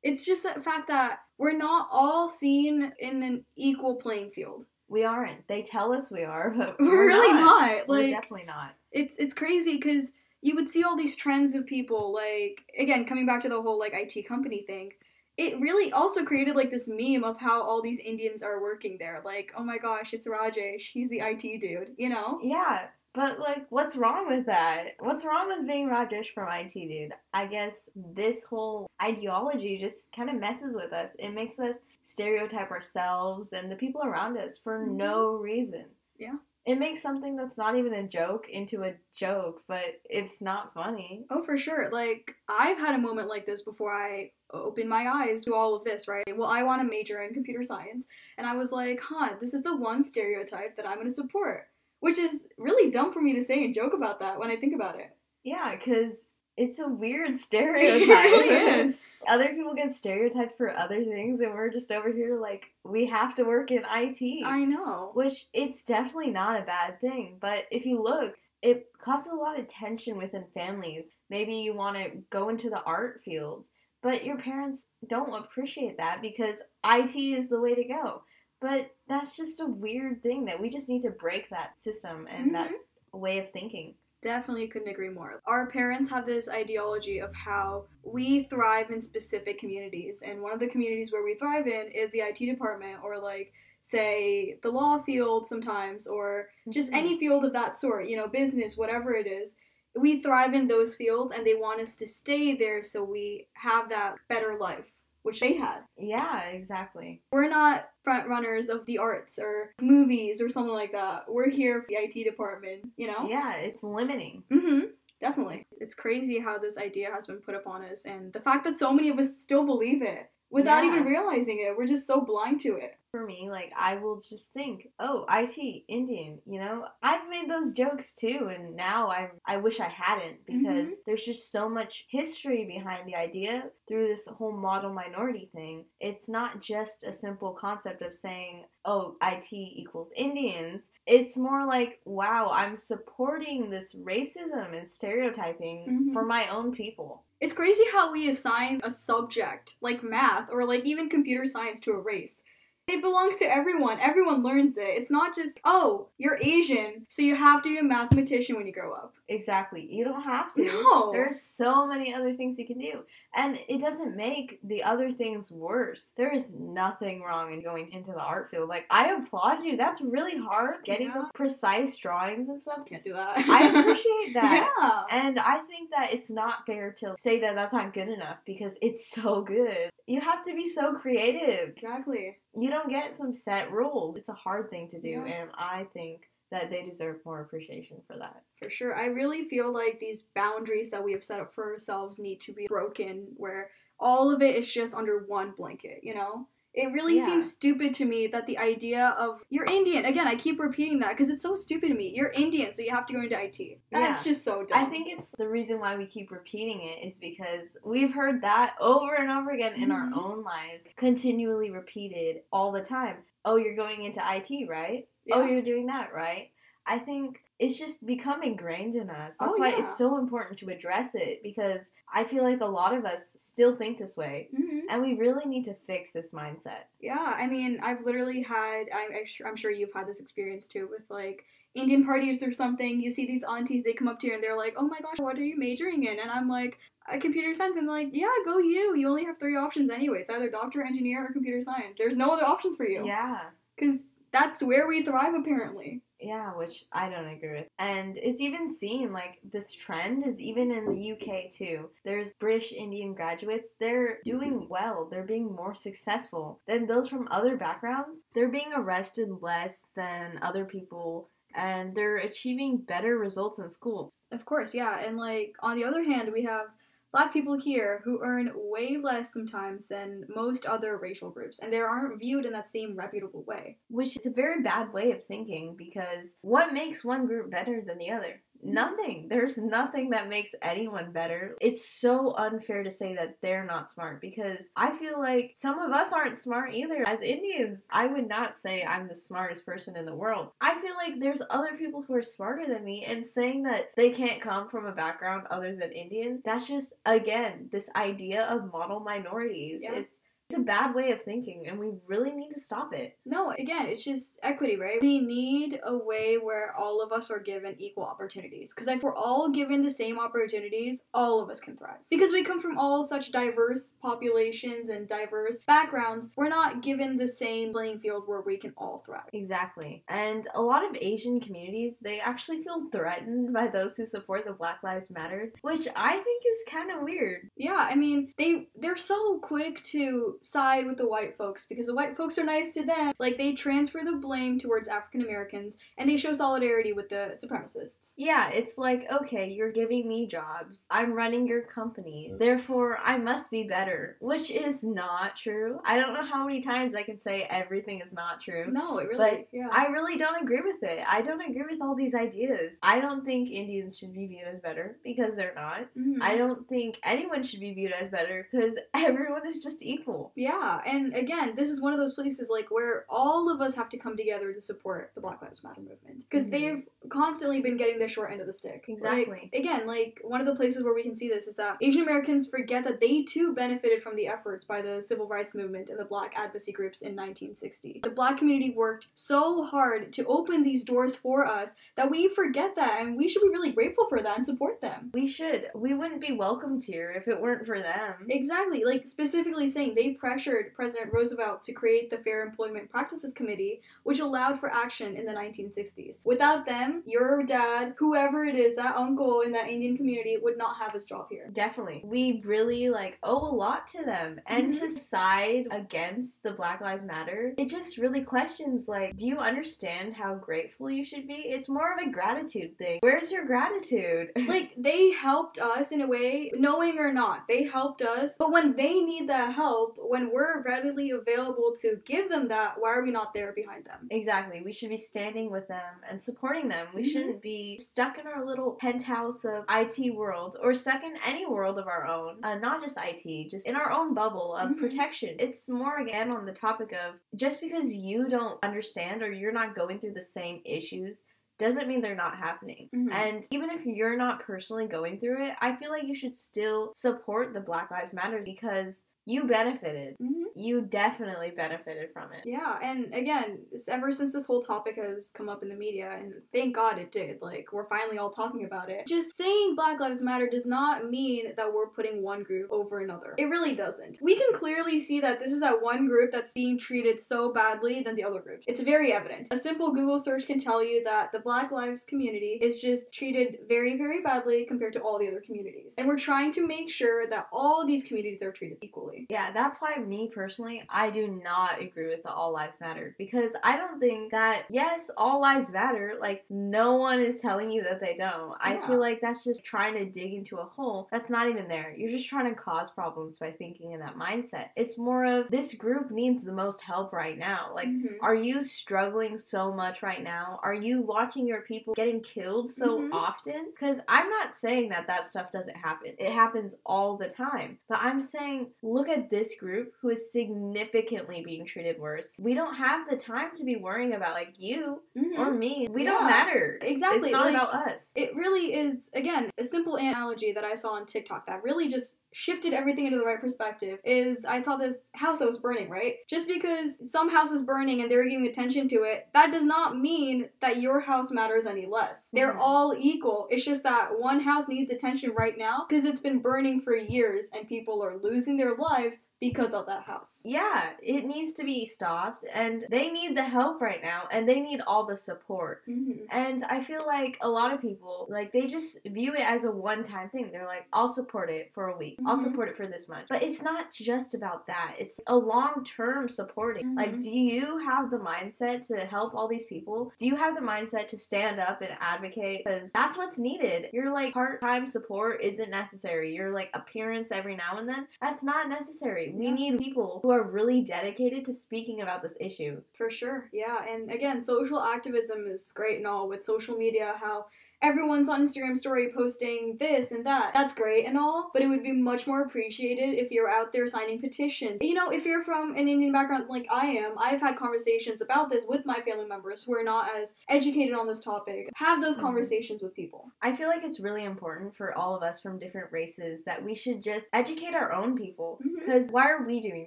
It's 0.05 0.25
just 0.25 0.45
the 0.45 0.61
fact 0.63 0.87
that 0.89 1.19
we're 1.39 1.59
not 1.59 1.89
all 1.91 2.29
seen 2.31 2.93
in 3.01 3.23
an 3.25 3.45
equal 3.57 3.97
playing 3.97 4.31
field. 4.31 4.65
We 4.89 5.05
aren't. 5.05 5.47
They 5.49 5.63
tell 5.63 5.93
us 5.93 6.11
we 6.11 6.23
are, 6.25 6.51
but 6.57 6.77
We're, 6.81 6.87
we're, 6.87 7.07
really 7.09 7.33
not. 7.33 7.61
not. 7.77 7.89
We're 7.89 8.03
Like 8.03 8.11
definitely 8.11 8.47
not. 8.47 8.75
it's 8.93 9.15
it's 9.19 9.35
crazy 9.35 9.75
because 9.77 10.13
you 10.41 10.55
would 10.55 10.71
see 10.71 10.85
all 10.85 10.97
these 10.97 11.17
trends 11.17 11.55
of 11.57 11.67
people 11.67 12.13
like 12.15 12.63
again 12.79 13.05
coming 13.05 13.27
back 13.27 13.41
to 13.43 13.49
the 13.49 13.61
whole 13.61 13.79
like 13.79 13.93
IT 13.95 14.27
company 14.29 14.63
thing. 14.67 14.93
It 15.37 15.61
really 15.61 15.93
also 15.93 16.25
created 16.25 16.57
like 16.57 16.71
this 16.71 16.89
meme 16.89 17.23
of 17.23 17.39
how 17.39 17.63
all 17.63 17.81
these 17.83 18.01
Indians 18.01 18.43
are 18.43 18.61
working 18.63 18.97
there. 18.99 19.21
Like, 19.25 19.53
oh 19.57 19.63
my 19.63 19.79
gosh, 19.79 20.13
it's 20.13 20.27
Rajesh. 20.27 20.91
He's 20.93 21.11
the 21.11 21.21
IT 21.21 21.43
dude. 21.61 21.95
You 21.97 22.09
know? 22.09 22.41
Yeah, 22.43 22.87
but 23.19 23.41
like, 23.41 23.67
what's 23.71 23.97
wrong 23.97 24.29
with 24.29 24.47
that? 24.47 24.91
What's 25.01 25.25
wrong 25.25 25.49
with 25.49 25.67
being 25.67 25.89
Rajesh 25.89 26.29
from 26.33 26.49
IT, 26.53 26.73
dude? 26.73 27.13
I 27.35 27.47
guess 27.47 27.89
this 27.97 28.45
whole 28.45 28.89
ideology 29.03 29.77
just 29.77 30.07
kind 30.15 30.31
of 30.31 30.37
messes 30.37 30.73
with 30.73 30.93
us. 30.93 31.11
It 31.19 31.31
makes 31.35 31.59
us 31.59 31.79
stereotype 32.05 32.71
ourselves 32.71 33.53
and 33.53 33.73
the 33.73 33.75
people 33.75 34.03
around 34.05 34.39
us 34.39 34.57
for 34.57 34.87
Mhm. 34.87 34.93
no 34.93 35.33
reason. 35.35 35.87
Yeah. 36.17 36.37
It 36.65 36.79
makes 36.79 37.03
something 37.03 37.35
that's 37.35 37.59
not 37.59 37.75
even 37.77 37.95
a 37.95 38.07
joke 38.07 38.49
into 38.51 38.85
a 38.85 38.95
joke, 39.13 39.65
but 39.67 40.01
it's 40.09 40.41
not 40.41 40.73
funny. 40.73 41.27
Oh, 41.31 41.43
for 41.43 41.59
sure. 41.59 41.89
Like, 41.91 42.37
I've 42.49 42.79
had 42.79 42.95
a 42.95 42.99
moment 43.03 43.29
like 43.29 43.47
this 43.47 43.63
before 43.63 43.93
I 43.93 44.31
opened 44.53 44.89
my 44.89 45.09
eyes 45.09 45.45
to 45.47 45.55
all 45.55 45.75
of 45.75 45.83
this, 45.83 46.07
right? 46.07 46.37
Well, 46.37 46.49
I 46.49 46.63
want 46.63 46.83
to 46.83 46.89
major 46.89 47.21
in 47.23 47.35
computer 47.35 47.65
science, 47.65 48.07
and 48.37 48.47
I 48.47 48.55
was 48.55 48.71
like, 48.71 49.01
huh, 49.01 49.31
this 49.41 49.55
is 49.55 49.63
the 49.65 49.77
one 49.77 50.05
stereotype 50.05 50.77
that 50.77 50.87
I'm 50.87 50.97
going 50.99 51.09
to 51.09 51.15
support. 51.15 51.69
Which 52.01 52.19
is 52.19 52.43
really 52.59 52.91
dumb 52.91 53.13
for 53.13 53.21
me 53.21 53.35
to 53.35 53.43
say 53.43 53.65
and 53.65 53.75
joke 53.75 53.93
about 53.95 54.21
that 54.21 54.39
when 54.39 54.51
I 54.51 54.57
think 54.57 54.75
about 54.75 55.01
it. 55.01 55.11
Yeah, 55.43 55.75
because 55.75 56.31
it's 56.57 56.79
a 56.79 56.89
weird 56.89 57.37
stereotype. 57.37 58.09
really 58.09 58.49
is. 58.55 58.97
Other 59.27 59.49
people 59.49 59.75
get 59.75 59.93
stereotyped 59.93 60.57
for 60.57 60.77
other 60.77 61.05
things, 61.05 61.41
and 61.41 61.53
we're 61.53 61.71
just 61.71 61.91
over 61.91 62.13
here 62.13 62.39
like, 62.39 62.67
we 62.85 63.07
have 63.07 63.35
to 63.35 63.45
work 63.45 63.71
in 63.71 63.83
IT. 63.91 64.45
I 64.45 64.65
know. 64.65 65.11
Which 65.15 65.47
it's 65.53 65.83
definitely 65.83 66.31
not 66.31 66.61
a 66.61 66.65
bad 66.65 67.01
thing, 67.01 67.39
but 67.41 67.65
if 67.71 67.85
you 67.85 68.01
look, 68.03 68.37
it 68.63 68.87
causes 69.01 69.33
a 69.33 69.37
lot 69.37 69.59
of 69.59 69.69
tension 69.69 70.17
within 70.17 70.45
families. 70.55 71.09
Maybe 71.31 71.55
you 71.57 71.75
want 71.75 71.97
to 71.97 72.11
go 72.31 72.49
into 72.49 72.71
the 72.71 72.83
art 72.83 73.21
field, 73.25 73.67
but 74.03 74.25
your 74.25 74.37
parents 74.39 74.87
don't 75.09 75.33
appreciate 75.35 75.97
that 75.99 76.23
because 76.23 76.63
IT 76.85 77.17
is 77.17 77.49
the 77.49 77.61
way 77.61 77.75
to 77.75 77.85
go. 77.85 78.23
But 78.61 78.91
that's 79.09 79.37
just 79.37 79.61
a 79.61 79.67
weird 79.67 80.23
thing 80.23 80.45
that 80.47 80.61
we 80.61 80.69
just 80.69 80.89
need 80.89 81.03
to 81.03 81.11
break 81.11 81.49
that 81.51 81.79
system 81.81 82.27
and 82.29 82.55
that 82.55 82.73
way 83.13 83.39
of 83.39 83.51
thinking. 83.53 83.95
Definitely 84.21 84.67
couldn't 84.67 84.89
agree 84.89 85.11
more. 85.11 85.41
Our 85.47 85.71
parents 85.71 86.09
have 86.11 86.27
this 86.27 86.49
ideology 86.49 87.21
of 87.21 87.33
how 87.35 87.87
we 88.03 88.45
thrive 88.45 88.91
in 88.91 89.01
specific 89.01 89.59
communities, 89.61 90.23
and 90.23 90.43
one 90.43 90.53
of 90.53 90.59
the 90.59 90.67
communities 90.69 91.13
where 91.13 91.23
we 91.23 91.37
thrive 91.37 91.69
in 91.69 91.93
is 91.93 92.11
the 92.11 92.23
IT 92.23 92.45
department, 92.47 92.99
or 93.05 93.17
like, 93.19 93.53
say, 93.83 94.59
the 94.63 94.71
law 94.71 94.99
field 94.99 95.47
sometimes, 95.47 96.09
or 96.09 96.51
just 96.69 96.91
Mhm. 96.91 96.97
any 96.97 97.19
field 97.19 97.45
of 97.45 97.53
that 97.53 97.79
sort, 97.79 98.09
you 98.09 98.17
know, 98.17 98.27
business, 98.27 98.77
whatever 98.77 99.15
it 99.15 99.29
is. 99.29 99.55
We 99.95 100.21
thrive 100.21 100.53
in 100.53 100.67
those 100.67 100.97
fields, 100.97 101.33
and 101.33 101.47
they 101.47 101.55
want 101.55 101.81
us 101.81 101.97
to 101.99 102.07
stay 102.09 102.57
there 102.57 102.83
so 102.83 103.05
we 103.05 103.47
have 103.55 103.89
that 103.91 104.17
better 104.29 104.59
life, 104.59 104.91
which 105.23 105.41
they 105.41 105.55
had. 105.55 105.81
Yeah, 105.97 106.43
exactly. 106.45 107.23
We're 107.33 107.49
not 107.49 107.91
front 108.05 108.29
runners 108.29 108.69
of 108.69 108.87
the 108.87 108.99
arts 108.99 109.39
or 109.39 109.73
movies 109.81 110.41
or 110.41 110.49
something 110.49 110.73
like 110.73 110.93
that. 110.93 111.25
We're 111.29 111.51
here 111.51 111.83
for 111.83 111.89
the 111.89 111.97
IT 111.97 112.25
department, 112.25 112.87
you 112.97 113.07
know? 113.09 113.29
Yeah, 113.29 113.55
it's 113.55 113.83
limiting. 113.83 114.45
Mm-hmm. 114.51 114.87
Definitely. 115.21 115.65
It's 115.81 115.95
crazy 115.95 116.39
how 116.39 116.59
this 116.59 116.79
idea 116.79 117.11
has 117.13 117.27
been 117.27 117.39
put 117.39 117.57
upon 117.57 117.85
us 117.85 118.05
and 118.05 118.33
the 118.33 118.41
fact 118.41 118.65
that 118.65 118.79
so 118.79 118.93
many 118.93 119.09
of 119.09 119.19
us 119.19 119.39
still 119.39 119.67
believe 119.67 120.03
it 120.03 120.31
without 120.51 120.85
Yeah. 120.85 120.93
even 120.93 121.05
realizing 121.05 121.59
it. 121.61 121.77
We're 121.77 121.87
just 121.87 122.07
so 122.07 122.21
blind 122.21 122.61
to 122.63 122.77
it. 122.77 122.95
For 123.11 123.25
me, 123.25 123.49
like 123.51 123.73
I 123.75 123.95
will 123.97 124.21
just 124.21 124.53
think, 124.53 124.89
oh, 124.99 125.25
IT, 125.31 125.57
Indian, 125.89 126.43
you 126.45 126.59
know? 126.61 126.85
I've 127.03 127.27
made 127.31 127.49
those 127.51 127.73
jokes 127.73 128.13
too 128.13 128.51
and 128.55 128.77
now 128.77 129.09
I 129.09 129.31
I 129.47 129.57
wish 129.57 129.81
I 129.81 129.89
hadn't 129.89 130.45
because 130.45 130.93
there's 131.07 131.25
just 131.25 131.51
so 131.51 131.71
much 131.71 132.05
history 132.11 132.67
behind 132.67 133.09
the 133.09 133.15
idea 133.17 133.71
through 133.89 134.09
this 134.09 134.27
whole 134.27 134.53
model 134.53 134.93
minority 134.93 135.49
thing. 135.55 135.87
It's 136.01 136.29
not 136.29 136.61
just 136.61 137.03
a 137.03 137.13
simple 137.15 137.55
concept 137.55 138.03
of 138.03 138.13
saying, 138.13 138.67
oh, 138.85 139.17
IT 139.23 139.53
equals 139.53 140.11
Indians. 140.15 140.91
It's 141.07 141.39
more 141.39 141.65
like, 141.67 142.01
wow, 142.05 142.51
I'm 142.53 142.77
supporting 142.77 143.71
this 143.71 143.95
racism 143.95 144.77
and 144.77 144.87
stereotyping 144.87 146.11
Mhm. 146.11 146.13
for 146.13 146.25
my 146.27 146.47
own 146.49 146.73
people. 146.73 147.25
It's 147.41 147.55
crazy 147.55 147.85
how 147.93 148.13
we 148.13 148.29
assign 148.29 148.81
a 148.83 148.91
subject 148.91 149.77
like 149.81 150.03
math 150.03 150.49
or 150.51 150.67
like 150.67 150.85
even 150.85 151.09
computer 151.09 151.47
science 151.47 151.79
to 151.81 151.93
a 151.93 151.99
race. 151.99 152.43
It 152.89 153.01
belongs 153.01 153.37
to 153.37 153.45
everyone. 153.45 154.01
Everyone 154.01 154.43
learns 154.43 154.77
it. 154.77 154.83
It's 154.83 155.11
not 155.11 155.37
just, 155.37 155.61
oh, 155.65 156.09
you're 156.19 156.39
Asian, 156.43 157.07
so 157.11 157.23
you 157.23 157.37
have 157.37 157.63
to 157.63 157.69
be 157.69 157.79
a 157.79 157.83
mathematician 157.83 158.57
when 158.57 158.67
you 158.67 158.73
grow 158.73 158.93
up. 158.93 159.15
Exactly. 159.31 159.87
You 159.91 160.05
don't 160.05 160.23
have 160.23 160.53
to. 160.55 160.65
No. 160.65 161.13
There's 161.13 161.43
so 161.43 161.87
many 161.87 162.15
other 162.15 162.33
things 162.33 162.59
you 162.59 162.67
can 162.67 162.79
do. 162.79 163.01
And 163.37 163.59
it 163.69 163.79
doesn't 163.81 164.17
make 164.17 164.59
the 164.65 164.83
other 164.83 165.11
things 165.11 165.51
worse. 165.53 166.13
There 166.17 166.33
is 166.33 166.55
nothing 166.55 167.21
wrong 167.23 167.53
in 167.53 167.63
going 167.63 167.93
into 167.93 168.11
the 168.13 168.21
art 168.21 168.51
field. 168.51 168.71
Like, 168.71 168.87
I 168.91 169.11
applaud 169.13 169.63
you. 169.63 169.77
That's 169.77 170.01
really 170.01 170.39
hard. 170.39 170.77
Getting 170.85 171.09
Yeah. 171.09 171.15
those 171.17 171.31
precise 171.35 171.99
drawings 171.99 172.49
and 172.49 172.59
stuff. 172.61 172.81
Can't 172.89 173.05
do 173.05 173.13
that. 173.13 173.37
I 173.37 173.69
appreciate 173.81 174.33
that. 174.35 174.71
Yeah. 174.79 175.03
And 175.11 175.39
I 175.39 175.59
think 175.69 175.91
that 175.91 176.15
it's 176.15 176.31
not 176.31 176.65
fair 176.67 176.93
to 177.01 177.15
say 177.17 177.39
that 177.41 177.55
that's 177.55 177.75
not 177.75 177.93
good 177.93 178.09
enough 178.09 178.39
because 178.47 178.77
it's 178.81 179.11
so 179.11 179.43
good. 179.43 179.91
You 180.07 180.21
have 180.23 180.43
to 180.47 180.55
be 180.55 180.65
so 180.67 180.95
creative. 180.95 181.69
Exactly. 181.69 182.39
You 182.59 182.71
don't 182.71 182.89
get 182.89 183.15
some 183.15 183.35
set 183.35 183.71
rules. 183.71 184.17
It's 184.17 184.31
a 184.31 184.33
hard 184.33 184.71
thing 184.71 184.89
to 184.89 184.99
do, 185.01 185.09
Yeah. 185.11 185.25
and 185.27 185.51
I 185.55 185.87
think 185.93 186.23
that 186.51 186.71
they 186.71 186.83
deserve 186.83 187.17
more 187.25 187.41
appreciation 187.43 187.99
for 188.07 188.17
that. 188.19 188.43
For 188.59 188.71
sure. 188.71 188.95
I 188.97 189.07
really 189.07 189.45
feel 189.45 189.73
like 189.73 189.99
these 190.01 190.23
boundaries 190.35 190.91
that 190.91 191.05
we 191.05 191.13
have 191.13 191.25
set 191.25 191.41
up 191.41 191.55
for 191.55 191.73
ourselves 191.73 192.19
need 192.19 192.41
to 192.43 192.53
be 192.53 192.67
broken 192.67 193.27
where 193.37 193.71
all 194.01 194.31
of 194.31 194.43
it 194.43 194.57
is 194.57 194.73
just 194.73 194.95
under 194.95 195.25
one 195.27 195.53
blanket, 195.57 196.01
you 196.03 196.15
know? 196.15 196.47
It 196.75 196.93
really 196.93 197.17
Yeah. 197.17 197.27
seems 197.27 197.51
stupid 197.53 197.95
to 197.95 198.05
me 198.05 198.29
that 198.29 198.47
the 198.47 198.59
idea 198.59 199.09
of 199.19 199.43
you're 199.49 199.65
Indian. 199.65 200.05
Again, 200.05 200.29
I 200.29 200.37
keep 200.37 200.61
repeating 200.61 201.01
that 201.01 201.11
because 201.11 201.29
it's 201.29 201.43
so 201.43 201.57
stupid 201.57 201.89
to 201.89 201.95
me. 201.95 202.13
You're 202.15 202.29
Indian, 202.31 202.73
so 202.73 202.83
you 202.83 202.91
have 202.91 203.07
to 203.07 203.15
go 203.15 203.21
into 203.23 203.37
IT. 203.43 203.81
That's 203.91 204.25
Yeah. 204.25 204.33
just 204.33 204.45
so 204.45 204.63
dumb. 204.65 204.79
I 204.79 204.85
think 204.85 205.09
it's 205.09 205.31
the 205.33 205.49
reason 205.49 205.81
why 205.81 205.97
we 205.97 206.07
keep 206.07 206.31
repeating 206.31 206.83
it 206.83 207.05
is 207.05 207.19
because 207.19 207.77
we've 207.85 208.13
heard 208.15 208.43
that 208.43 208.75
over 208.81 209.15
and 209.15 209.31
over 209.31 209.51
again 209.51 209.75
in 209.75 209.91
our 209.91 210.07
Mhm. 210.07 210.17
own 210.17 210.43
lives, 210.45 210.87
continually 210.97 211.71
repeated 211.71 212.43
all 212.53 212.71
the 212.71 212.83
time. 212.83 213.25
Oh, 213.45 213.57
you're 213.57 213.75
going 213.75 214.05
into 214.05 214.21
IT, 214.25 214.67
right? 214.69 215.09
Oh, 215.33 215.45
you're 215.45 215.63
doing 215.63 215.87
that, 215.87 216.13
right? 216.15 216.51
I 216.87 216.99
think 216.99 217.41
it's 217.59 217.77
just 217.79 218.05
become 218.07 218.43
ingrained 218.43 218.95
in 218.95 219.11
us. 219.11 219.35
That's 219.39 219.55
Oh, 219.57 219.59
why 219.59 219.69
yeah. 219.71 219.81
it's 219.81 219.99
so 219.99 220.17
important 220.19 220.59
to 220.59 220.71
address 220.71 221.11
it 221.15 221.43
because 221.43 221.91
I 222.13 222.25
feel 222.25 222.43
like 222.45 222.61
a 222.61 222.67
lot 222.67 222.95
of 222.95 223.05
us 223.05 223.33
still 223.37 223.75
think 223.75 223.99
this 223.99 224.17
way. 224.17 224.49
Mhm. 224.55 224.83
And 224.89 225.03
we 225.03 225.15
really 225.15 225.45
need 225.45 225.65
to 225.65 225.75
fix 225.75 226.13
this 226.13 226.31
mindset. 226.31 226.85
Yeah, 227.01 227.19
I 227.37 227.47
mean, 227.47 227.81
I've 227.83 228.03
literally 228.07 228.41
had, 228.43 228.87
I'm, 228.95 229.11
I'm 229.47 229.57
sure- 229.57 229.71
you've 229.71 229.93
had 229.93 230.07
this 230.07 230.21
experience 230.21 230.67
too 230.67 230.87
with 230.89 231.03
like 231.11 231.45
Indian 231.75 232.05
parties 232.07 232.43
or 232.43 232.53
something. 232.55 233.01
You 233.03 233.11
see 233.11 233.27
these 233.27 233.43
aunties, 233.43 233.85
they 233.85 233.93
come 233.93 234.09
up 234.09 234.19
to 234.21 234.27
you 234.29 234.35
and 234.35 234.43
they're 234.43 234.57
like, 234.57 234.75
oh 234.79 234.87
my 234.89 235.01
gosh, 235.01 235.19
what 235.19 235.37
are 235.37 235.45
you 235.45 235.59
majoring 235.59 236.05
in? 236.05 236.19
And 236.19 236.31
I'm 236.31 236.49
like, 236.49 236.79
a 237.11 237.19
computer 237.19 237.53
science. 237.55 237.77
And 237.77 237.87
they're 237.89 237.95
like, 237.95 238.11
yeah, 238.13 238.29
go 238.45 238.59
you. 238.59 238.95
You 238.97 239.09
only 239.09 239.25
have 239.25 239.39
three 239.39 239.57
options 239.57 239.91
anyway. 239.91 240.21
It's 240.21 240.31
either 240.31 240.49
doctor, 240.51 240.83
engineer, 240.83 241.27
or 241.27 241.33
computer 241.33 241.63
science. 241.63 241.97
There's 241.99 242.17
no 242.17 242.31
other 242.31 242.45
options 242.45 242.77
for 242.77 242.87
you. 242.87 243.05
Yeah. 243.07 243.41
Because 243.77 244.09
that's 244.33 244.63
where 244.63 244.87
we 244.87 245.03
thrive, 245.03 245.35
apparently. 245.35 246.03
Yeah, 246.21 246.51
which 246.57 246.85
I 246.93 247.09
don't 247.09 247.29
agree 247.29 247.53
with. 247.53 247.69
And 247.79 248.17
it's 248.17 248.41
even 248.41 248.69
seen 248.69 249.13
like 249.13 249.39
this 249.53 249.73
trend 249.73 250.27
is 250.27 250.41
even 250.41 250.73
in 250.73 250.87
the 250.87 251.13
UK 251.13 251.53
too. 251.53 251.91
There's 252.05 252.33
British 252.41 252.73
Indian 252.73 253.15
graduates, 253.15 253.75
they're 253.79 254.19
doing 254.25 254.67
well, 254.69 255.07
they're 255.09 255.23
being 255.23 255.55
more 255.55 255.75
successful 255.75 256.61
than 256.67 256.87
those 256.87 257.09
from 257.09 257.29
other 257.31 257.57
backgrounds. 257.57 258.25
They're 258.35 258.49
being 258.49 258.73
arrested 258.75 259.29
less 259.41 259.85
than 259.95 260.41
other 260.43 260.65
people 260.65 261.31
and 261.55 261.95
they're 261.95 262.19
achieving 262.19 262.79
better 262.79 263.17
results 263.19 263.59
in 263.59 263.69
school. 263.69 264.13
Of 264.33 264.45
course, 264.45 264.75
yeah. 264.75 265.01
And 265.01 265.17
like, 265.17 265.55
on 265.61 265.77
the 265.77 265.85
other 265.85 266.03
hand, 266.03 266.31
we 266.33 266.43
have 266.45 266.67
black 267.13 267.33
people 267.33 267.59
here 267.59 268.03
who 268.05 268.21
earn 268.23 268.51
way 268.55 268.97
less 269.03 269.33
sometimes 269.33 269.87
than 269.89 270.25
most 270.35 270.67
other 270.67 270.99
racial 270.99 271.31
groups, 271.31 271.59
and 271.59 271.73
they 271.73 271.79
aren't 271.79 272.19
viewed 272.19 272.47
in 272.47 272.53
that 272.53 272.71
same 272.71 272.97
reputable 272.97 273.45
way. 273.45 273.79
Which 273.89 274.17
is 274.17 274.27
a 274.27 274.31
very 274.31 274.63
bad 274.63 274.93
way 274.93 275.13
of 275.13 275.25
thinking 275.25 275.75
because 275.77 276.35
what 276.43 276.73
makes 276.73 277.05
one 277.05 277.27
group 277.27 277.51
better 277.51 277.83
than 277.87 277.99
the 277.99 278.11
other? 278.11 278.43
Nothing. 278.63 279.27
There's 279.29 279.59
nothing 279.59 280.11
that 280.11 280.29
makes 280.29 280.55
anyone 280.63 281.13
better. 281.13 281.57
It's 281.61 281.89
so 281.89 282.35
unfair 282.37 282.83
to 282.83 282.91
say 282.91 283.15
that 283.15 283.37
they're 283.41 283.65
not 283.65 283.89
smart 283.89 284.21
because 284.21 284.71
I 284.77 284.97
feel 284.99 285.19
like 285.19 285.53
some 285.55 285.79
of 285.79 285.93
us 285.93 286.13
aren't 286.13 286.37
smart 286.37 286.75
either. 286.75 287.05
As 287.07 287.21
Indians, 287.21 287.81
I 287.91 288.07
would 288.07 288.29
not 288.29 288.57
say 288.57 288.85
I'm 288.85 289.09
the 289.09 289.15
smartest 289.15 289.65
person 289.65 289.97
in 289.97 290.05
the 290.05 290.15
world. 290.15 290.49
I 290.61 290.81
feel 290.81 290.95
like 290.95 291.21
there's 291.21 291.43
other 291.51 291.77
people 291.79 292.03
who 292.03 292.15
are 292.15 292.23
smarter 292.23 292.67
than 292.67 292.85
me, 292.85 293.05
and 293.05 293.25
saying 293.25 293.63
that 293.65 293.91
they 293.97 294.11
can't 294.11 294.41
come 294.41 294.69
from 294.69 294.87
a 294.87 294.93
background 294.93 295.47
other 295.51 295.75
than 295.75 295.93
Indian, 295.93 296.43
that's 296.45 296.67
just, 296.67 296.93
again, 297.07 297.69
this 297.71 297.89
idea 297.97 298.43
of 298.45 298.73
model 298.73 299.01
minorities. 299.01 299.81
Yeah. 299.83 299.95
It's 299.95 300.13
it's 300.51 300.59
a 300.59 300.63
bad 300.63 300.95
way 300.95 301.11
of 301.13 301.23
thinking, 301.23 301.67
and 301.69 301.79
we 301.79 301.93
really 302.07 302.31
need 302.31 302.49
to 302.49 302.61
stop 302.61 302.95
it. 302.95 303.19
No, 303.27 303.51
again, 303.51 303.87
it's 303.87 304.03
just 304.03 304.39
equity, 304.43 304.77
right? 304.77 304.99
We 305.03 305.19
need 305.19 305.79
a 305.85 305.95
way 305.95 306.39
where 306.39 306.75
all 306.75 307.03
of 307.03 307.13
us 307.13 307.31
are 307.31 307.39
given 307.39 307.75
equal 307.79 308.05
opportunities. 308.05 308.73
Because 308.75 308.89
if 308.89 309.03
we're 309.03 309.15
all 309.15 309.51
given 309.51 309.83
the 309.83 309.91
same 309.91 310.19
opportunities, 310.19 311.03
all 311.13 311.43
of 311.43 311.51
us 311.51 311.61
can 311.61 311.77
thrive. 311.77 311.99
Because 312.09 312.33
we 312.33 312.45
come 312.45 312.63
from 312.63 312.79
all 312.79 313.03
such 313.03 313.31
diverse 313.31 313.95
populations 314.01 314.89
and 314.89 315.07
diverse 315.07 315.59
backgrounds, 315.67 316.31
we're 316.35 316.49
not 316.49 316.83
given 316.83 317.19
the 317.19 317.29
same 317.29 317.75
playing 317.75 317.99
field 317.99 318.23
where 318.25 318.41
we 318.41 318.57
can 318.57 318.73
all 318.79 319.03
thrive. 319.05 319.29
Exactly. 319.35 320.03
And 320.09 320.49
a 320.55 320.63
lot 320.63 320.83
of 320.83 320.97
Asian 320.99 321.41
communities, 321.41 321.97
they 322.01 322.21
actually 322.21 322.63
feel 322.63 322.89
threatened 322.91 323.53
by 323.53 323.69
those 323.69 323.99
who 323.99 324.07
support 324.07 324.47
the 324.47 324.53
Black 324.53 324.83
Lives 324.83 325.11
Matter, 325.11 325.53
which 325.61 325.87
I 325.95 326.13
think 326.13 326.43
is 326.51 326.73
kind 326.73 326.91
of 326.91 327.03
weird. 327.03 327.51
Yeah, 327.55 327.87
I 327.91 327.95
mean, 327.95 328.33
they 328.39 328.69
they're 328.75 328.97
so 328.97 329.41
quick 329.41 329.85
to 329.85 330.38
side 330.43 330.87
with 330.87 330.97
the 330.97 331.09
white 331.09 331.37
folks 331.37 331.67
because 331.67 331.87
the 331.87 331.95
white 331.95 332.17
folks 332.17 332.39
are 332.39 332.45
nice 332.45 332.73
to 332.73 332.85
them. 332.85 333.13
Like 333.19 333.37
they 333.37 333.53
transfer 333.55 334.01
the 334.05 334.17
blame 334.17 334.59
towards 334.59 334.89
African 334.89 335.23
Americans 335.23 335.77
and 335.97 336.09
they 336.09 336.17
show 336.17 336.33
solidarity 336.33 336.93
with 336.93 337.09
the 337.09 337.37
supremacists. 337.43 338.15
Yeah, 338.17 338.49
it's 338.51 338.79
like, 338.79 339.07
okay, 339.11 339.49
you're 339.49 339.73
giving 339.73 340.09
me 340.09 340.27
jobs. 340.27 340.87
I'm 340.91 341.13
running 341.13 341.47
your 341.47 341.63
company. 341.63 342.33
Therefore, 342.39 342.99
I 343.03 343.19
must 343.19 343.51
be 343.51 343.65
better, 343.65 344.17
which 344.21 344.51
is 344.51 344.85
not 344.85 345.37
true. 345.37 345.81
I 345.85 345.97
don't 345.97 346.15
know 346.15 346.25
how 346.25 346.45
many 346.47 346.61
times 346.61 346.95
I 346.95 347.03
can 347.03 347.19
say 347.21 347.47
everything 347.51 348.01
is 348.01 348.13
not 348.13 348.41
true. 348.41 348.67
No, 348.71 348.99
it 348.99 349.09
really 349.09 349.19
But 349.19 349.49
yeah. 349.53 349.69
I 349.71 349.87
really 349.87 350.17
don't 350.17 350.43
agree 350.43 350.61
with 350.61 350.83
it. 350.83 351.05
I 351.09 351.23
don't 351.23 351.41
agree 351.41 351.65
with 351.71 351.81
all 351.83 351.95
these 351.95 352.15
ideas. 352.15 352.77
I 352.83 353.01
don't 353.01 353.25
think 353.25 353.51
Indians 353.51 353.99
should 353.99 354.13
be 354.13 354.27
viewed 354.27 354.47
as 354.53 354.61
better 354.61 354.97
because 355.05 355.37
they're 355.37 355.55
not. 355.55 355.89
Mhm. 355.97 356.19
I 356.21 356.37
don't 356.37 356.69
think 356.69 356.99
anyone 357.03 357.43
should 357.43 357.61
be 357.61 357.75
viewed 357.75 357.93
as 357.93 358.09
better 358.11 358.49
because 358.51 358.79
everyone 358.95 359.47
is 359.47 359.63
just 359.63 359.83
equal. 359.83 360.28
Yeah, 360.35 360.81
and 360.87 361.15
again, 361.15 361.55
this 361.57 361.69
is 361.71 361.81
one 361.81 361.93
of 361.93 361.99
those 361.99 362.15
places 362.15 362.49
like 362.51 362.71
where 362.71 363.05
all 363.09 363.51
of 363.51 363.61
us 363.61 363.75
have 363.75 363.89
to 363.91 363.99
come 363.99 364.17
together 364.17 364.53
to 364.53 364.61
support 364.61 365.13
the 365.15 365.21
Black 365.21 365.41
Lives 365.43 365.63
Matter 365.65 365.81
movement 365.81 366.25
because 366.29 366.47
Mhm. 366.47 366.51
they've 366.51 366.89
constantly 367.11 367.61
been 367.61 367.77
getting 367.77 367.99
the 367.99 368.09
short 368.09 368.31
end 368.31 368.41
of 368.41 368.47
the 368.47 368.53
stick. 368.53 368.85
Exactly. 368.89 369.27
Like, 369.27 369.55
again, 369.55 369.87
like 369.87 370.21
one 370.23 370.41
of 370.41 370.47
the 370.47 370.55
places 370.55 370.83
where 370.83 370.95
we 370.95 371.03
can 371.03 371.17
see 371.17 371.29
this 371.29 371.47
is 371.49 371.57
that 371.57 371.77
Asian 371.81 372.03
Americans 372.03 372.49
forget 372.49 372.85
that 372.85 373.01
they 373.01 373.23
too 373.23 373.55
benefited 373.55 374.03
from 374.03 374.17
the 374.17 374.27
efforts 374.27 374.65
by 374.65 374.83
the 374.83 375.03
civil 375.03 375.27
rights 375.27 375.55
movement 375.55 375.91
and 375.91 375.99
the 375.99 376.05
Black 376.05 376.33
advocacy 376.37 376.73
groups 376.73 377.03
in 377.03 377.15
1960. 377.15 378.01
The 378.03 378.11
Black 378.11 378.39
community 378.39 378.71
worked 378.71 379.09
so 379.15 379.63
hard 379.63 380.13
to 380.15 380.25
open 380.27 380.63
these 380.63 380.85
doors 380.85 381.17
for 381.17 381.47
us 381.47 381.75
that 381.97 382.11
we 382.11 382.29
forget 382.29 382.75
that, 382.77 383.01
and 383.01 383.17
we 383.17 383.29
should 383.29 383.43
be 383.43 383.49
really 383.49 383.73
grateful 383.73 384.07
for 384.09 384.21
that 384.23 384.37
and 384.37 384.47
support 384.47 384.81
them. 384.81 385.11
We 385.13 385.27
should. 385.27 385.71
We 385.75 385.95
wouldn't 385.95 386.21
be 386.21 386.33
welcomed 386.33 386.85
here 386.85 387.11
if 387.17 387.29
it 387.29 387.41
weren't 387.41 387.67
for 387.67 387.79
them. 387.81 388.27
Exactly, 388.29 388.85
like 388.85 389.07
specifically 389.09 389.69
saying 389.69 389.95
they 389.95 390.15
pressured 390.19 390.75
President 390.75 391.13
Roosevelt 391.13 391.63
to 391.63 391.73
create 391.73 392.11
the 392.11 392.19
Fair 392.19 392.43
Employment 392.43 392.91
Practices 392.91 393.33
Committee, 393.33 393.81
which 394.03 394.21
allowed 394.21 394.61
for 394.61 394.71
action 394.71 395.17
in 395.17 395.27
the 395.27 395.33
1960s. 395.33 396.19
Without 396.25 396.67
them, 396.67 397.03
your 397.07 397.43
dad, 397.43 397.95
whoever 397.99 398.45
it 398.45 398.57
is, 398.57 398.77
that 398.77 398.97
uncle 398.97 399.43
in 399.43 399.53
that 399.53 399.69
Indian 399.69 399.97
community, 399.97 400.37
would 400.41 400.59
not 400.59 400.77
have 400.79 400.93
his 400.93 401.07
job 401.07 401.27
here. 401.31 401.51
Definitely. 401.53 402.03
We 402.05 402.43
really 402.45 402.91
like 402.91 403.19
owe 403.23 403.49
a 403.49 403.55
lot 403.55 403.87
to 403.89 404.05
them. 404.05 404.41
And 404.47 404.73
to 404.75 404.87
mm-hmm. 404.87 404.97
side 404.97 405.67
against 405.71 406.43
the 406.43 406.53
Black 406.53 406.81
Lives 406.81 407.03
Matter, 407.03 407.55
it 407.57 407.69
just 407.69 407.99
really 407.99 408.23
questions 408.23 408.89
like, 408.89 409.17
do 409.17 409.27
you 409.27 409.39
understand 409.39 410.15
how 410.15 410.35
grateful 410.35 410.91
you 410.91 411.05
should 411.05 411.27
be? 411.27 411.35
It's 411.35 411.69
more 411.69 411.93
of 411.93 412.07
a 412.07 412.11
gratitude 412.11 412.77
thing. 412.79 412.99
Where's 413.01 413.31
your 413.33 413.45
gratitude? 413.45 414.33
Like, 414.49 414.73
they 414.79 415.11
helped 415.11 415.59
us 415.59 415.93
in 415.93 416.01
a 416.01 416.07
way, 416.07 416.51
knowing 416.55 416.99
or 416.99 417.13
not. 417.13 417.47
They 417.49 417.65
helped 417.65 418.01
us, 418.01 418.35
but 418.39 418.51
when 418.51 418.75
they 418.77 418.95
need 418.95 419.29
that 419.29 419.53
help, 419.55 419.99
when 420.09 420.33
we're 420.33 420.63
readily 420.63 421.11
available 421.11 421.75
to 421.81 422.01
give 422.07 422.29
them 422.29 422.49
that, 422.49 422.75
why 422.79 422.91
are 422.91 423.03
we 423.03 423.11
not 423.11 423.33
there 423.35 423.53
behind 423.53 423.85
them? 423.85 424.09
Exactly. 424.11 424.63
We 424.65 424.73
should 424.73 424.89
be 424.89 424.97
standing 424.97 425.51
with 425.51 425.69
them 425.69 425.95
and 426.09 426.21
supporting 426.21 426.69
them. 426.69 426.89
We 426.95 427.03
Mhm. 427.03 427.13
shouldn't 427.13 427.43
be 427.43 427.79
stuck 427.79 428.19
in 428.19 428.27
our 428.27 428.45
little 428.45 428.73
penthouse 428.73 429.45
of 429.45 429.65
IT 429.69 430.11
world 430.11 430.57
or 430.63 430.75
stuck 430.75 431.03
in 431.05 431.15
any 431.27 431.47
world 431.47 431.79
of 431.79 431.87
our 431.87 432.07
own. 432.07 432.43
Uh, 432.43 432.57
not 432.57 432.83
just 432.83 432.99
IT, 432.99 433.49
just 433.49 433.67
in 433.67 433.77
our 433.77 433.91
own 433.91 434.15
bubble 434.15 434.55
of 434.55 434.71
Mhm. 434.71 434.79
protection. 434.79 435.37
It's 435.39 435.69
more 435.69 435.99
again 435.99 436.31
on 436.31 436.47
the 436.47 436.53
topic 436.53 436.93
of 436.93 437.17
just 437.35 437.61
because 437.61 437.95
you 437.95 438.29
don't 438.29 438.63
understand 438.65 439.23
or 439.23 439.31
you're 439.33 439.53
not 439.53 439.75
going 439.75 440.01
through 440.01 440.15
the 440.15 440.23
same 440.23 440.63
issues 440.65 441.23
doesn't 441.59 441.89
mean 441.89 442.01
they're 442.01 442.15
not 442.15 442.37
happening. 442.39 442.89
Mhm. 442.95 443.11
And 443.13 443.47
even 443.51 443.69
if 443.71 443.85
you're 443.85 444.17
not 444.17 444.41
personally 444.45 444.87
going 444.87 445.19
through 445.19 445.45
it, 445.45 445.55
I 445.61 445.75
feel 445.75 445.91
like 445.91 446.05
you 446.05 446.15
should 446.15 446.37
still 446.37 446.93
support 446.95 447.53
the 447.53 447.61
Black 447.61 447.91
Lives 447.91 448.13
Matter 448.13 448.41
because 448.45 449.07
you 449.29 449.45
benefited. 449.45 450.17
hmm 450.19 450.45
You 450.55 450.81
definitely 450.81 451.53
benefited 451.55 452.09
from 452.13 452.33
it. 452.33 452.43
Yeah, 452.45 452.79
and 452.83 453.13
again, 453.15 453.59
ever 453.89 454.11
since 454.11 454.33
this 454.33 454.47
whole 454.47 454.63
topic 454.63 454.97
has 454.97 455.31
come 455.37 455.49
up 455.49 455.63
in 455.63 455.69
the 455.69 455.75
media, 455.75 456.11
and 456.19 456.33
thank 456.53 456.75
God 456.75 456.99
it 456.99 457.13
did, 457.13 457.41
like, 457.43 457.67
we're 457.73 457.89
finally 457.89 458.19
all 458.19 458.31
talking 458.31 458.65
about 458.65 458.89
it. 458.91 459.07
Just 459.07 459.37
saying 459.37 459.75
Black 459.77 460.01
Lives 460.01 460.23
Matter 460.23 460.49
does 460.51 460.67
not 460.67 461.09
mean 461.11 461.53
that 461.57 461.73
we're 461.73 461.89
putting 461.89 462.23
one 462.23 462.43
group 462.43 462.69
over 462.73 463.01
another. 463.01 463.35
It 463.37 463.45
really 463.45 463.75
doesn't. 463.75 464.19
We 464.23 464.37
can 464.37 464.49
clearly 464.55 464.99
see 464.99 465.21
that 465.21 465.39
this 465.41 465.53
is 465.53 465.61
that 465.61 465.83
one 465.83 466.09
group 466.09 466.31
that's 466.33 466.53
being 466.55 466.79
treated 466.79 467.21
so 467.21 467.53
badly 467.53 468.03
than 468.03 468.17
the 468.17 468.25
other 468.25 468.41
group. 468.41 468.63
It's 468.67 468.81
very 468.81 469.13
evident. 469.13 469.49
A 469.51 469.57
simple 469.59 469.93
Google 469.93 470.19
search 470.19 470.47
can 470.47 470.59
tell 470.59 470.83
you 470.83 471.05
that 471.05 471.33
the 471.33 471.39
Black 471.41 471.71
Lives 471.71 472.05
community 472.05 472.59
is 472.63 472.81
just 472.81 473.13
treated 473.13 473.59
very, 473.69 473.97
very 473.99 474.23
badly 474.23 474.65
compared 474.67 474.95
to 474.95 475.01
all 475.01 475.19
the 475.19 475.29
other 475.29 475.43
communities. 475.45 475.95
And 475.99 476.09
we're 476.09 476.19
trying 476.19 476.53
to 476.53 476.67
make 476.67 476.91
sure 476.91 477.29
that 477.29 477.47
all 477.53 477.87
these 477.87 478.05
communities 478.05 478.43
are 478.43 478.53
treated 478.53 478.79
equally. 478.83 479.18
Yeah, 479.29 479.53
that's 479.53 479.79
why 479.81 479.97
me 479.97 480.29
personally, 480.33 480.83
I 480.89 481.11
do 481.11 481.29
not 481.29 481.81
agree 481.81 482.09
with 482.09 482.23
the 482.23 482.31
all 482.31 482.53
lives 482.53 482.81
matter 482.81 483.15
because 483.19 483.53
I 483.63 483.77
don't 483.77 483.99
think 483.99 484.31
that 484.31 484.65
yes, 484.71 485.11
all 485.17 485.41
lives 485.41 485.71
matter. 485.71 486.15
Like 486.21 486.45
no 486.51 486.97
one 486.97 487.21
is 487.21 487.39
telling 487.41 487.71
you 487.71 487.83
that 487.85 488.01
they 488.01 488.15
don't. 488.17 488.55
I 488.61 488.79
feel 488.87 489.01
like 489.01 489.21
that's 489.21 489.45
just 489.45 489.65
trying 489.65 489.95
to 489.95 490.05
dig 490.05 490.35
into 490.35 490.57
a 490.59 490.65
hole 490.65 491.09
that's 491.11 491.31
not 491.31 491.49
even 491.49 491.69
there. 491.69 491.95
You're 491.97 492.11
just 492.11 492.29
trying 492.29 492.49
to 492.49 492.61
cause 492.61 492.91
problems 492.91 493.39
by 493.39 493.51
thinking 493.53 493.93
in 493.93 494.01
that 494.01 494.17
mindset. 494.17 494.69
It's 494.77 494.99
more 494.99 495.25
of 495.25 495.49
this 495.51 495.75
group 495.75 496.11
needs 496.11 496.45
the 496.45 496.53
most 496.53 496.81
help 496.81 497.13
right 497.13 497.39
now. 497.39 497.73
Like 497.75 497.89
Mhm. 497.89 498.19
are 498.21 498.35
you 498.35 498.63
struggling 498.63 499.39
so 499.39 499.73
much 499.73 500.03
right 500.03 500.23
now? 500.23 500.61
Are 500.63 500.75
you 500.75 501.03
watching 501.03 501.47
your 501.47 501.63
people 501.63 501.95
getting 501.95 502.21
killed 502.23 502.69
so 502.69 502.99
Mhm. 503.03 503.13
often? 503.13 503.67
Because 503.71 504.01
I'm 504.09 504.29
not 504.29 504.55
saying 504.55 504.89
that 504.91 505.07
that 505.07 505.27
stuff 505.29 505.51
doesn't 505.53 505.77
happen. 505.77 506.15
It 506.19 506.33
happens 506.33 506.75
all 506.85 507.17
the 507.17 507.29
time. 507.29 507.79
But 507.89 507.99
I'm 508.01 508.21
saying, 508.21 508.73
look 508.83 509.08
at 509.09 509.31
this 509.31 509.55
group 509.59 509.93
who 510.01 510.11
is 510.11 510.31
significantly 510.33 511.43
being 511.45 511.67
treated 511.67 511.99
worse. 511.99 512.35
We 512.39 512.55
don't 512.55 512.75
have 512.75 513.09
the 513.09 513.17
time 513.17 513.51
to 513.57 513.65
be 513.65 513.77
worrying 513.77 514.13
about 514.15 514.35
like 514.35 514.55
you 514.59 515.03
Mhm. 515.17 515.39
or 515.39 515.51
me. 515.53 515.87
We 515.91 516.05
Yeah, 516.05 516.11
don't 516.11 516.27
matter. 516.27 516.79
exactly, 516.83 517.29
It's 517.29 517.33
not 517.33 517.47
like- 517.47 517.55
about 517.55 517.75
us. 517.93 518.13
It 518.15 518.35
really 518.35 518.75
is, 518.75 519.09
again, 519.15 519.51
a 519.59 519.65
simple 519.65 519.97
analogy 519.97 520.53
that 520.53 520.65
I 520.65 520.75
saw 520.75 520.91
on 520.91 521.07
TikTok 521.07 521.47
that 521.47 521.63
really 521.63 521.89
just 521.89 522.19
shifted 522.39 522.73
everything 522.73 523.05
into 523.07 523.19
the 523.19 523.25
right 523.25 523.41
perspective 523.41 523.99
is 524.05 524.45
I 524.45 524.63
saw 524.63 524.77
this 524.77 524.99
house 525.15 525.41
that 525.41 525.47
was 525.47 525.59
burning, 525.59 525.89
right? 525.91 526.15
Just 526.31 526.47
because 526.47 526.97
some 527.11 527.29
house 527.29 527.51
is 527.51 527.65
burning 527.65 528.01
and 528.01 528.09
they're 528.09 528.29
giving 528.29 528.47
attention 528.47 528.89
to 528.91 529.03
it, 529.03 529.27
that 529.35 529.51
does 529.51 529.65
not 529.65 529.99
mean 529.99 530.49
that 530.61 530.81
your 530.81 531.01
house 531.01 531.33
matters 531.33 531.67
any 531.67 531.85
less. 531.87 532.31
They're 532.33 532.55
Mhm. 532.55 532.61
all 532.61 532.95
equal. 532.97 533.49
It's 533.51 533.65
just 533.65 533.83
that 533.83 534.21
one 534.21 534.39
house 534.39 534.69
needs 534.69 534.93
attention 534.93 535.33
right 535.37 535.59
now 535.59 535.85
because 535.89 536.05
it's 536.05 536.21
been 536.21 536.39
burning 536.39 536.81
for 536.81 536.95
years 536.95 537.49
and 537.53 537.67
people 537.67 538.05
are 538.05 538.17
losing 538.17 538.57
their 538.57 538.77
lives 538.77 539.19
because 539.41 539.73
of 539.75 539.87
that 539.87 540.03
house. 540.05 540.43
Yeah, 540.45 540.91
it 541.03 541.25
needs 541.25 541.55
to 541.55 541.65
be 541.65 541.87
stopped, 541.87 542.45
and 542.53 542.85
they 542.91 543.09
need 543.09 543.37
the 543.37 543.45
help 543.45 543.81
right 543.81 544.03
now, 544.03 544.25
and 544.31 544.49
they 544.49 544.61
need 544.61 544.81
all 544.87 545.07
the 545.07 545.17
support. 545.17 545.87
Mm-hmm. 545.87 546.25
And 546.31 546.65
I 546.65 546.81
feel 546.83 547.07
like 547.07 547.39
a 547.41 547.49
lot 547.49 547.73
of 547.73 547.81
people, 547.81 548.27
like, 548.31 548.53
they 548.53 548.67
just 548.67 548.99
view 549.07 549.35
it 549.35 549.41
as 549.41 549.65
a 549.65 549.71
one 549.71 550.03
time 550.03 550.29
thing. 550.31 550.51
They're 550.53 550.67
like, 550.67 550.87
I'll 550.93 551.09
support 551.13 551.51
it 551.51 551.71
for 551.75 551.89
a 551.89 551.97
week, 551.97 552.19
I'll 552.27 552.37
Mhm. 552.37 552.43
support 552.45 552.69
it 552.69 552.77
for 552.77 552.87
this 552.87 553.09
much. 553.09 553.27
But 553.29 553.43
it's 553.43 553.63
not 553.63 553.93
just 553.93 554.35
about 554.35 554.67
that, 554.67 554.97
it's 554.99 555.21
a 555.27 555.37
long 555.37 555.85
term 555.85 556.29
supporting. 556.29 556.95
Like, 556.95 557.15
Mhm. 557.17 557.23
do 557.23 557.31
you 557.31 557.79
have 557.79 558.11
the 558.11 558.19
mindset 558.19 558.87
to 558.89 558.97
help 559.07 559.35
all 559.35 559.49
these 559.49 559.67
people? 559.67 560.13
Do 560.19 560.27
you 560.27 560.37
have 560.37 560.55
the 560.55 560.61
mindset 560.61 561.07
to 561.09 561.19
stand 561.19 561.61
up 561.61 561.81
and 561.81 561.97
advocate? 562.01 562.65
Because 562.65 562.93
that's 562.93 563.17
what's 563.17 563.39
needed. 563.39 563.91
Your, 563.93 564.11
like, 564.13 564.33
part 564.35 564.61
time 564.61 564.87
support 564.87 565.41
isn't 565.43 565.71
necessary. 565.71 566.35
Your, 566.35 566.51
like, 566.51 566.71
appearance 566.75 567.31
every 567.31 567.57
now 567.57 567.79
and 567.79 567.89
then, 567.89 568.09
that's 568.21 568.43
not 568.43 568.69
necessary. 568.69 569.28
We 569.33 569.47
Yeah. 569.47 569.55
need 569.55 569.79
people 569.79 570.21
who 570.23 570.31
are 570.31 570.43
really 570.43 570.83
dedicated 570.83 571.45
to 571.47 571.53
speaking 571.53 572.01
about 572.01 572.23
this 572.23 572.37
issue. 572.41 572.83
For 572.95 573.11
sure, 573.11 573.49
yeah. 573.53 573.85
And 573.89 574.11
again, 574.11 574.43
social 574.43 574.81
activism 574.81 575.47
is 575.47 575.73
great 575.73 575.99
and 575.99 576.07
all 576.07 576.29
with 576.29 576.45
social 576.45 576.77
media, 576.77 577.15
how 577.21 577.47
everyone's 577.83 578.29
on 578.29 578.45
Instagram 578.47 578.77
story 578.77 579.11
posting 579.15 579.77
this 579.79 580.11
and 580.13 580.25
that. 580.27 580.53
That's 580.55 580.75
great 580.75 581.07
and 581.07 581.17
all, 581.19 581.51
but 581.53 581.63
it 581.63 581.69
would 581.69 581.83
be 581.83 581.93
much 581.93 582.27
more 582.27 582.43
appreciated 582.43 583.19
if 583.19 583.31
you're 583.31 583.49
out 583.49 583.73
there 583.73 583.87
signing 583.89 584.21
petitions. 584.21 584.79
You 584.81 584.95
know, 584.95 585.11
if 585.11 585.25
you're 585.25 585.45
from 585.45 585.77
an 585.77 585.89
Indian 585.89 586.13
background 586.13 586.47
like 586.49 586.67
I 586.71 586.87
am, 586.87 587.13
I've 587.19 587.41
had 587.41 587.57
conversations 587.57 588.21
about 588.21 588.51
this 588.51 588.65
with 588.69 588.85
my 588.85 589.01
family 589.01 589.27
members 589.27 589.65
who 589.65 589.75
are 589.77 589.85
not 589.85 590.09
as 590.21 590.35
educated 590.49 590.95
on 590.95 591.07
this 591.07 591.21
topic. 591.23 591.71
Have 591.77 592.03
those 592.03 592.19
Mhm. 592.19 592.23
conversations 592.23 592.83
with 592.83 592.95
people. 592.95 593.31
I 593.43 593.55
feel 593.55 593.69
like 593.69 593.85
it's 593.85 594.01
really 594.01 594.25
important 594.25 594.75
for 594.75 594.93
all 594.95 595.15
of 595.15 595.23
us 595.23 595.41
from 595.41 595.59
different 595.59 595.93
races 595.93 596.45
that 596.45 596.63
we 596.63 596.75
should 596.75 597.03
just 597.03 597.29
educate 597.33 597.75
our 597.75 597.93
own 597.93 598.17
people. 598.17 598.61
Because 598.75 599.11
why 599.11 599.29
are 599.31 599.45
we 599.45 599.61
doing 599.61 599.87